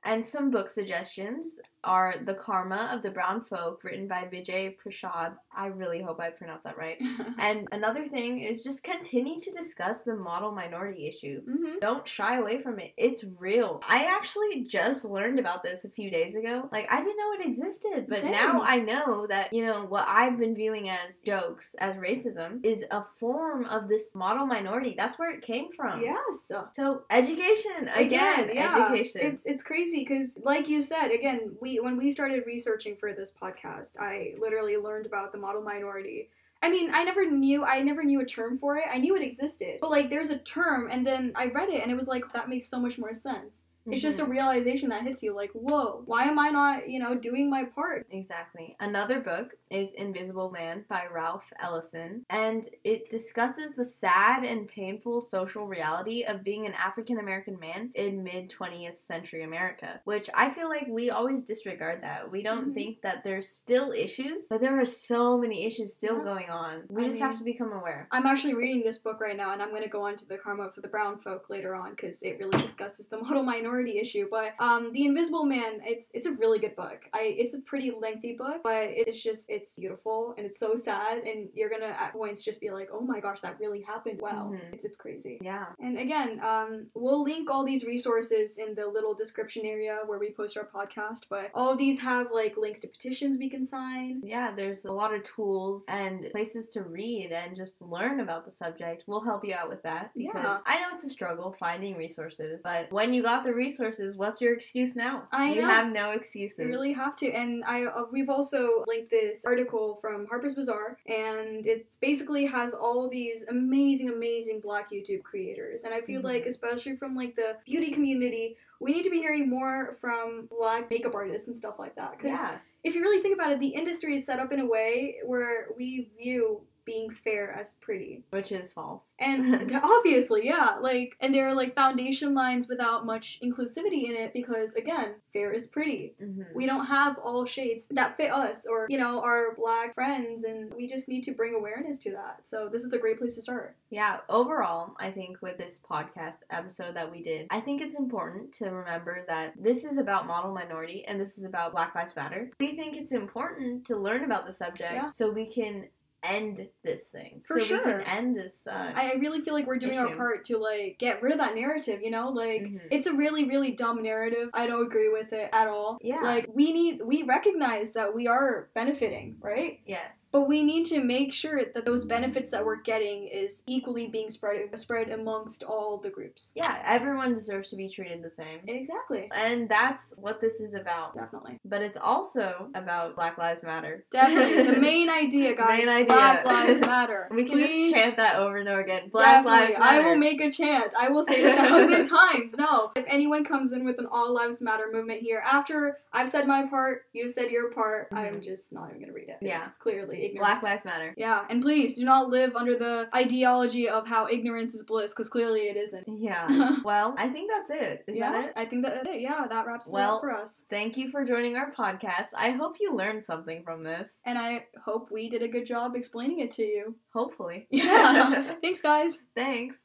And 0.06 0.26
some 0.26 0.52
book 0.52 0.70
suggestions 0.70 1.60
are 1.84 2.16
The 2.26 2.34
Karma 2.36 2.90
of 2.94 3.02
the 3.02 3.10
Brown 3.10 3.42
Folk, 3.42 3.84
written 3.84 4.08
by 4.08 4.28
Vijay 4.32 4.76
Prashad. 4.78 5.34
I 5.56 5.68
really 5.68 6.02
hope 6.02 6.20
I 6.20 6.30
pronounced 6.30 6.64
that 6.64 6.78
right. 6.78 6.98
and 7.40 7.68
another 7.72 8.08
thing 8.08 8.40
is 8.40 8.64
just 8.64 8.84
continue 8.84 9.40
to 9.40 9.52
discuss 9.52 10.02
the 10.02 10.16
model 10.16 10.52
minority 10.52 11.08
issue. 11.08 11.42
hmm 11.42 11.80
Don't 11.80 12.08
shy 12.08 12.38
away 12.38 12.62
from 12.62 12.80
it. 12.80 12.94
It's 12.98 13.24
real. 13.38 13.82
I 13.88 14.06
actually 14.06 14.64
just 14.64 15.06
learned 15.06 15.40
about 15.40 15.64
this 15.64 15.84
a 15.84 15.90
few 15.90 16.10
days 16.10 16.36
ago. 16.36 16.70
Like, 16.72 16.88
I 16.92 16.98
didn't 16.98 17.18
know 17.18 17.34
it 17.40 17.48
existed, 17.48 18.06
but 18.08 18.22
Same. 18.22 18.32
now 18.32 18.62
I 18.62 18.78
know 18.78 19.28
that, 19.28 19.54
you 19.54 19.66
know, 19.66 19.86
what 19.86 20.06
I've 20.08 20.38
been 20.38 20.56
viewing 20.56 20.90
as 20.90 21.20
jokes, 21.20 21.76
as 21.80 21.96
racism, 21.98 22.64
is 22.64 22.86
a 22.92 23.04
form 23.20 23.66
of 23.66 23.88
this 23.88 24.16
model 24.16 24.46
minority. 24.46 24.96
That's 24.98 25.20
where 25.20 25.32
it 25.32 25.42
came 25.42 25.72
from. 25.76 26.02
Yes. 26.02 26.52
So, 26.74 27.04
education, 27.10 27.90
again, 27.94 28.52
yeah. 28.54 28.88
education. 28.90 29.22
It's 29.24 29.44
it's 29.46 29.64
crazy 29.64 30.06
because, 30.08 30.38
like 30.44 30.68
you 30.68 30.82
said, 30.82 31.10
again, 31.10 31.56
we 31.62 31.73
when 31.80 31.98
we 31.98 32.12
started 32.12 32.44
researching 32.46 32.96
for 32.96 33.14
this 33.14 33.32
podcast, 33.32 34.00
I 34.00 34.36
literally 34.40 34.78
learned 34.78 35.06
about 35.06 35.32
the 35.32 35.38
model 35.38 35.62
minority. 35.62 36.30
I 36.62 36.70
mean, 36.70 36.94
I 36.94 37.04
never 37.04 37.30
knew 37.30 37.64
I 37.64 37.82
never 37.82 38.04
knew 38.04 38.22
a 38.22 38.26
term 38.26 38.58
for 38.58 38.78
it. 38.78 38.86
I 38.92 38.98
knew 38.98 39.16
it 39.16 39.22
existed, 39.22 39.80
but 39.82 39.92
like, 39.92 40.10
there's 40.10 40.30
a 40.30 40.38
term, 40.38 40.90
and 40.90 41.06
then 41.06 41.34
I 41.36 41.48
read 41.48 41.70
it, 41.70 41.82
and 41.84 41.92
it 41.92 41.96
was 41.96 42.08
like 42.08 42.24
that 42.34 42.50
makes 42.50 42.70
so 42.70 42.80
much 42.80 42.98
more 42.98 43.14
sense. 43.14 43.64
It's 43.86 44.02
just 44.02 44.20
a 44.20 44.26
Mhm. 44.26 44.30
realization 44.30 44.90
that 44.90 45.04
hits 45.04 45.22
you, 45.24 45.34
like, 45.34 45.52
whoa, 45.52 46.04
why 46.06 46.24
am 46.24 46.40
I 46.40 46.50
not, 46.50 46.90
you 46.90 47.00
know, 47.00 47.16
doing 47.16 47.50
my 47.50 47.66
part? 47.66 48.08
Exactly. 48.10 48.78
Another 48.80 49.20
book 49.20 49.56
is 49.70 49.92
Invisible 49.94 50.50
Man 50.52 50.86
by 50.88 51.06
Ralph 51.12 51.52
Ellison, 51.62 52.26
and 52.30 52.68
it 52.86 53.10
discusses 53.10 53.74
the 53.76 53.84
sad 53.84 54.46
and 54.46 54.68
painful 54.70 55.20
social 55.20 55.68
reality 55.68 56.24
of 56.24 56.44
being 56.44 56.66
an 56.66 56.74
African 56.76 57.20
American 57.20 57.60
man 57.60 57.92
in 57.94 58.24
mid 58.24 58.50
20th 58.50 59.00
century 59.00 59.44
America, 59.44 60.00
which 60.06 60.30
I 60.34 60.50
feel 60.52 60.70
like 60.70 60.88
we 60.88 61.10
always 61.10 61.44
disregard 61.44 62.02
that. 62.04 62.32
We 62.32 62.42
don't 62.42 62.70
Mhm. 62.70 62.74
think 62.74 63.02
that 63.02 63.24
there's 63.26 63.50
still 63.50 63.92
issues, 63.92 64.48
but 64.50 64.62
there 64.62 64.80
are 64.80 64.86
so 64.86 65.38
many 65.38 65.66
issues 65.66 65.94
still 65.94 66.18
Yeah. 66.20 66.24
going 66.24 66.50
on. 66.50 66.84
We 66.90 67.04
I 67.04 67.08
just 67.08 67.20
mean- 67.20 67.30
have 67.30 67.38
to 67.40 67.44
become 67.44 67.74
aware. 67.74 68.08
I'm 68.12 68.26
actually 68.26 68.54
reading 68.54 68.84
this 68.84 69.00
book 69.00 69.20
right 69.20 69.36
now, 69.36 69.52
and 69.52 69.62
I'm 69.62 69.72
going 69.72 69.84
to 69.84 69.90
go 69.90 70.04
on 70.04 70.16
to 70.18 70.26
the 70.26 70.38
karma 70.38 70.72
for 70.72 70.80
the 70.80 70.88
brown 70.88 71.18
folk 71.20 71.50
later 71.50 71.76
on 71.76 71.92
because 71.92 72.24
it 72.24 72.40
really 72.40 72.58
discusses 72.62 73.08
the 73.08 73.18
model 73.18 73.44
minority 73.44 73.73
issue. 73.82 74.28
But 74.30 74.54
um, 74.60 74.92
the 74.94 75.06
Invisible 75.06 75.46
Man, 75.46 75.80
it's 75.84 76.10
it's 76.14 76.28
a 76.28 76.32
really 76.34 76.60
good 76.60 76.76
book. 76.76 77.00
I 77.14 77.36
it's 77.38 77.54
a 77.56 77.60
pretty 77.60 77.92
lengthy 77.92 78.34
book, 78.34 78.62
but 78.64 78.84
it's 78.90 79.22
just 79.22 79.50
it's 79.50 79.76
beautiful 79.76 80.34
and 80.38 80.46
it's 80.46 80.60
so 80.60 80.76
sad, 80.76 81.24
and 81.24 81.50
you're 81.54 81.70
gonna 81.70 81.86
at 82.00 82.14
points 82.14 82.44
just 82.44 82.62
be 82.62 82.70
like, 82.72 82.90
oh 82.94 83.02
my 83.02 83.20
gosh, 83.20 83.42
that 83.42 83.60
really 83.60 83.82
happened. 83.82 84.22
Wow, 84.22 84.52
Mhm. 84.54 84.74
it's 84.74 84.86
it's 84.86 84.98
crazy. 84.98 85.40
Yeah. 85.42 85.66
And 85.80 85.98
again, 85.98 86.40
um, 86.44 86.88
we'll 86.94 87.24
link 87.24 87.50
all 87.50 87.66
these 87.66 87.84
resources 87.86 88.58
in 88.58 88.76
the 88.76 88.88
little 88.88 89.14
description 89.14 89.66
area 89.66 90.00
where 90.06 90.20
we 90.20 90.32
post 90.32 90.58
our 90.58 90.66
podcast. 90.68 91.22
But 91.30 91.52
all 91.54 91.70
of 91.72 91.78
these 91.78 92.00
have 92.02 92.32
like 92.32 92.58
links 92.58 92.80
to 92.82 92.88
petitions 92.88 93.38
we 93.38 93.50
can 93.50 93.66
sign. 93.66 94.22
Yeah, 94.24 94.52
there's 94.56 94.86
a 94.86 94.92
lot 94.92 95.14
of 95.14 95.24
tools 95.24 95.86
and 95.88 96.28
places 96.32 96.70
to 96.70 96.82
read 96.84 97.32
and 97.32 97.56
just 97.56 97.82
learn 97.82 98.20
about 98.20 98.46
the 98.46 98.52
subject. 98.52 99.04
We'll 99.08 99.22
help 99.24 99.46
you 99.46 99.54
out 99.54 99.70
with 99.70 99.82
that 99.84 100.12
because 100.16 100.34
Yeah. 100.44 100.60
I 100.66 100.80
know 100.82 100.88
it's 100.94 101.04
a 101.04 101.10
struggle 101.10 101.52
finding 101.60 101.96
resources, 101.98 102.62
but 102.64 102.92
when 102.92 103.14
you 103.14 103.22
got 103.24 103.44
the 103.44 103.54
resources, 103.68 104.18
what's 104.22 104.40
your 104.44 104.54
excuse 104.54 104.92
now? 104.96 105.16
I 105.32 105.54
you 105.54 105.62
know. 105.62 105.70
have 105.70 105.88
no 106.02 106.06
excuses. 106.20 106.60
You 106.60 106.68
really 106.76 106.94
have 107.04 107.16
to. 107.22 107.28
And 107.42 107.64
I 107.66 107.78
uh, 107.86 108.06
we've 108.16 108.30
also 108.38 108.84
linked 108.88 109.10
this 109.20 109.46
article 109.46 109.86
from 110.02 110.18
Harper's 110.32 110.56
Bazaar, 110.56 110.88
and 111.08 111.66
it 111.74 111.82
basically 112.02 112.46
has 112.58 112.70
all 112.74 113.02
these 113.10 113.40
amazing, 113.58 114.10
amazing 114.10 114.58
Black 114.68 114.86
YouTube 114.96 115.24
creators. 115.24 115.84
And 115.86 115.94
I 115.94 116.02
feel 116.02 116.22
Mhm. 116.22 116.30
like, 116.32 116.44
especially 116.54 116.96
from 117.02 117.12
like 117.22 117.34
the 117.42 117.50
beauty 117.66 117.90
community, 117.98 118.46
we 118.86 118.90
need 118.96 119.04
to 119.10 119.14
be 119.18 119.20
hearing 119.26 119.46
more 119.58 119.78
from 120.02 120.48
Black 120.60 120.84
makeup 120.94 121.16
artists 121.22 121.48
and 121.50 121.58
stuff 121.64 121.78
like 121.84 121.96
that. 121.96 122.12
Because 122.18 122.40
Yeah. 122.40 122.58
if 122.84 122.92
you 122.96 123.02
really 123.02 123.22
think 123.24 123.36
about 123.40 123.52
it, 123.54 123.60
the 123.68 123.74
industry 123.82 124.12
is 124.20 124.26
set 124.30 124.40
up 124.44 124.52
in 124.56 124.60
a 124.60 124.66
way 124.78 125.20
where 125.32 125.58
we 125.78 125.88
view 126.18 126.42
being 126.86 127.10
fair 127.12 127.52
as 127.52 127.76
pretty. 127.82 128.24
Which 128.32 128.52
is 128.52 128.74
false. 128.74 129.04
And 129.20 129.76
obviously, 129.84 130.46
yeah, 130.46 130.76
like, 130.82 131.16
and 131.20 131.34
there 131.34 131.48
are 131.48 131.54
like 131.54 131.76
foundation 131.76 132.34
lines 132.34 132.68
without 132.68 133.06
much 133.06 133.40
inclusivity 133.44 134.06
in 134.10 134.16
it 134.16 134.34
because, 134.34 134.74
again, 134.76 135.16
fair 135.32 135.52
is 135.52 135.68
pretty. 135.68 136.16
Mhm. 136.22 136.54
We 136.54 136.66
don't 136.66 136.86
have 136.86 137.18
all 137.20 137.46
shades 137.46 137.88
that 137.92 138.18
fit 138.18 138.32
us 138.32 138.66
or, 138.70 138.88
you 138.90 138.98
know, 138.98 139.22
our 139.22 139.56
black 139.56 139.94
friends, 139.94 140.44
and 140.44 140.74
we 140.74 140.88
just 140.88 141.08
need 141.08 141.24
to 141.24 141.32
bring 141.32 141.54
awareness 141.56 142.00
to 142.00 142.12
that. 142.12 142.48
So, 142.48 142.70
this 142.72 142.84
is 142.84 142.94
a 142.94 143.00
great 143.00 143.20
place 143.20 143.36
to 143.36 143.42
start. 143.42 143.76
Yeah, 143.90 144.20
overall, 144.30 144.96
I 145.00 145.12
think 145.12 145.42
with 145.42 145.58
this 145.58 145.80
podcast 145.80 146.40
episode 146.50 146.96
that 146.96 147.12
we 147.12 147.22
did, 147.22 147.48
I 147.52 147.60
think 147.62 147.82
it's 147.82 147.96
important 147.96 148.52
to 148.56 148.70
remember 148.70 149.24
that 149.28 149.54
this 149.62 149.86
is 149.86 149.98
about 149.98 150.28
model 150.28 150.54
minority 150.54 151.06
and 151.06 151.20
this 151.20 151.38
is 151.38 151.44
about 151.44 151.72
Black 151.74 151.94
Lives 151.96 152.16
Matter. 152.16 152.50
We 152.60 152.76
think 152.76 152.98
it's 152.98 153.12
important 153.12 153.86
to 153.88 153.98
learn 153.98 154.24
about 154.24 154.46
the 154.46 154.52
subject 154.52 154.94
Yeah. 154.94 155.10
so 155.12 155.30
we 155.30 155.46
can 155.46 155.88
end 156.24 156.68
this 156.84 157.08
thing. 157.10 157.42
For 157.46 157.56
so 157.56 157.62
we 157.62 157.66
sure. 157.68 157.82
can 157.82 158.02
end 158.02 158.36
this. 158.36 158.66
Uh, 158.68 158.92
I 158.96 159.14
really 159.20 159.42
feel 159.42 159.54
like 159.54 159.68
we're 159.68 159.78
doing 159.78 159.98
our 159.98 160.16
part 160.16 160.46
to, 160.46 160.58
like, 160.58 160.98
get 161.00 161.22
rid 161.22 161.32
of 161.32 161.40
that 161.40 161.56
narrative, 161.56 162.02
you 162.02 162.12
know? 162.12 162.30
Like, 162.30 162.62
Mhm. 162.62 162.80
it's 162.92 163.08
a 163.08 163.14
really, 163.14 163.46
really 163.46 163.72
dumb 163.72 164.02
narrative. 164.02 164.50
I 164.54 164.68
don't 164.68 164.86
agree 164.86 165.10
with 165.10 165.34
it 165.34 165.50
at 165.54 165.68
all. 165.68 165.98
Yeah. 166.02 166.22
Like, 166.22 166.48
we 166.54 166.72
need, 166.74 167.02
we 167.04 167.24
recognize 167.24 167.94
that 167.94 168.14
we 168.16 168.28
are 168.28 168.70
benefiting, 168.74 169.38
right? 169.42 169.80
yes. 169.86 170.30
But 170.32 170.48
we 170.48 170.64
need 170.64 170.86
to 170.88 171.04
make 171.04 171.34
sure 171.34 171.62
that 171.74 171.86
those 171.86 172.06
benefits 172.06 172.52
that 172.52 172.66
we're 172.66 172.82
getting 172.82 173.28
is 173.28 173.64
equally 173.68 174.08
being 174.08 174.32
spread 174.32 174.70
spread 174.80 175.10
amongst 175.10 175.64
all 175.64 175.98
the 175.98 176.10
groups. 176.10 176.52
Yeah, 176.56 176.82
everyone 176.86 177.34
deserves 177.34 177.70
to 177.70 177.76
be 177.76 177.90
treated 177.90 178.24
the 178.24 178.30
same. 178.30 178.60
Exactly. 178.68 179.30
And 179.34 179.68
that's 179.70 180.14
what 180.18 180.40
this 180.42 180.60
is 180.60 180.74
about. 180.74 181.16
Definitely. 181.16 181.60
But 181.66 181.82
it's 181.82 181.98
also 181.98 182.70
about 182.76 183.16
Black 183.16 183.38
Lives 183.38 183.64
Matter. 183.64 184.06
Definitely. 184.12 184.74
The 184.74 184.80
main 184.80 185.10
idea, 185.24 185.56
guys. 185.56 185.80
Main 185.80 185.90
idea. 185.90 186.13
Black 186.14 186.46
Lives 186.46 186.80
Matter. 186.88 187.28
We 187.32 187.44
can 187.44 187.58
Please. 187.58 187.92
just 187.92 187.94
chant 187.94 188.18
that 188.18 188.36
over 188.38 188.58
and 188.58 188.70
over 188.70 188.82
again. 188.82 189.10
Black 189.10 189.44
Definitely. 189.44 189.60
Lives 189.60 189.80
Matter. 189.80 190.02
I 190.02 190.06
will 190.06 190.18
make 190.18 190.42
a 190.42 190.52
chant. 190.52 190.94
I 191.00 191.10
will 191.10 191.24
say 191.24 191.44
it 191.44 191.54
a 191.54 191.58
thousand 191.68 192.10
times. 192.10 192.54
No. 192.58 192.92
If 192.96 193.06
anyone 193.08 193.44
comes 193.46 193.74
in 193.74 193.86
with 193.86 194.00
an 194.00 194.08
All 194.12 194.34
Lives 194.34 194.62
Matter 194.62 194.86
movement 194.92 195.22
here, 195.22 195.44
after 195.46 196.00
I've 196.12 196.30
said 196.30 196.48
my 196.48 196.66
part, 196.68 197.04
you've 197.14 197.32
said 197.32 197.52
your 197.52 197.72
part, 197.72 198.08
I'm 198.12 198.26
mm-hmm. 198.26 198.42
just 198.42 198.74
not 198.74 198.90
even 198.90 199.02
gonna 199.02 199.14
read 199.14 199.30
it. 199.30 199.38
Yeah. 199.42 199.66
It's 199.68 199.78
clearly 199.78 200.26
ignorance. 200.26 200.40
Black 200.40 200.64
Lives 200.64 200.86
Matter. 200.86 201.14
Yeah, 201.18 201.46
and 201.50 201.62
please 201.62 201.96
do 201.96 202.06
not 202.06 202.30
live 202.30 202.56
under 202.56 202.78
the 202.78 203.10
ideology 203.16 203.90
of 203.90 204.08
how 204.08 204.28
ignorance 204.28 204.74
is 204.74 204.84
bliss, 204.84 205.12
because 205.12 205.30
clearly 205.30 205.62
it 205.62 205.78
isn't. 205.78 206.06
Yeah. 206.08 206.78
well, 206.84 207.16
I 207.18 207.30
think 207.30 207.50
that's 207.52 207.70
it. 207.70 208.04
Is 208.08 208.16
yeah, 208.16 208.32
that 208.32 208.46
it? 208.46 208.54
I 208.56 208.66
think 208.66 208.84
that's 208.84 209.08
it. 209.08 209.22
Yeah, 209.22 209.46
that 209.50 209.66
wraps 209.66 209.88
it 209.88 209.96
up 209.96 210.22
for 210.22 210.32
us. 210.32 210.66
Thank 210.70 210.98
you 210.98 211.10
for 211.10 211.26
joining 211.26 211.56
our 211.56 211.72
podcast. 211.72 212.34
I 212.38 212.52
hope 212.52 212.76
you 212.80 212.96
learned 212.96 213.26
something 213.26 213.64
from 213.64 213.84
this. 213.84 214.10
And 214.26 214.38
I 214.38 214.66
hope 214.84 215.12
we 215.12 215.30
did 215.30 215.42
a 215.42 215.48
good 215.48 215.66
job 215.66 215.96
explaining 216.04 216.40
it 216.40 216.52
to 216.52 216.64
you. 216.64 216.96
Hopefully. 217.14 217.66
Yeah. 217.70 218.56
Thanks, 218.62 218.82
guys. 218.82 219.20
Thanks. 219.36 219.84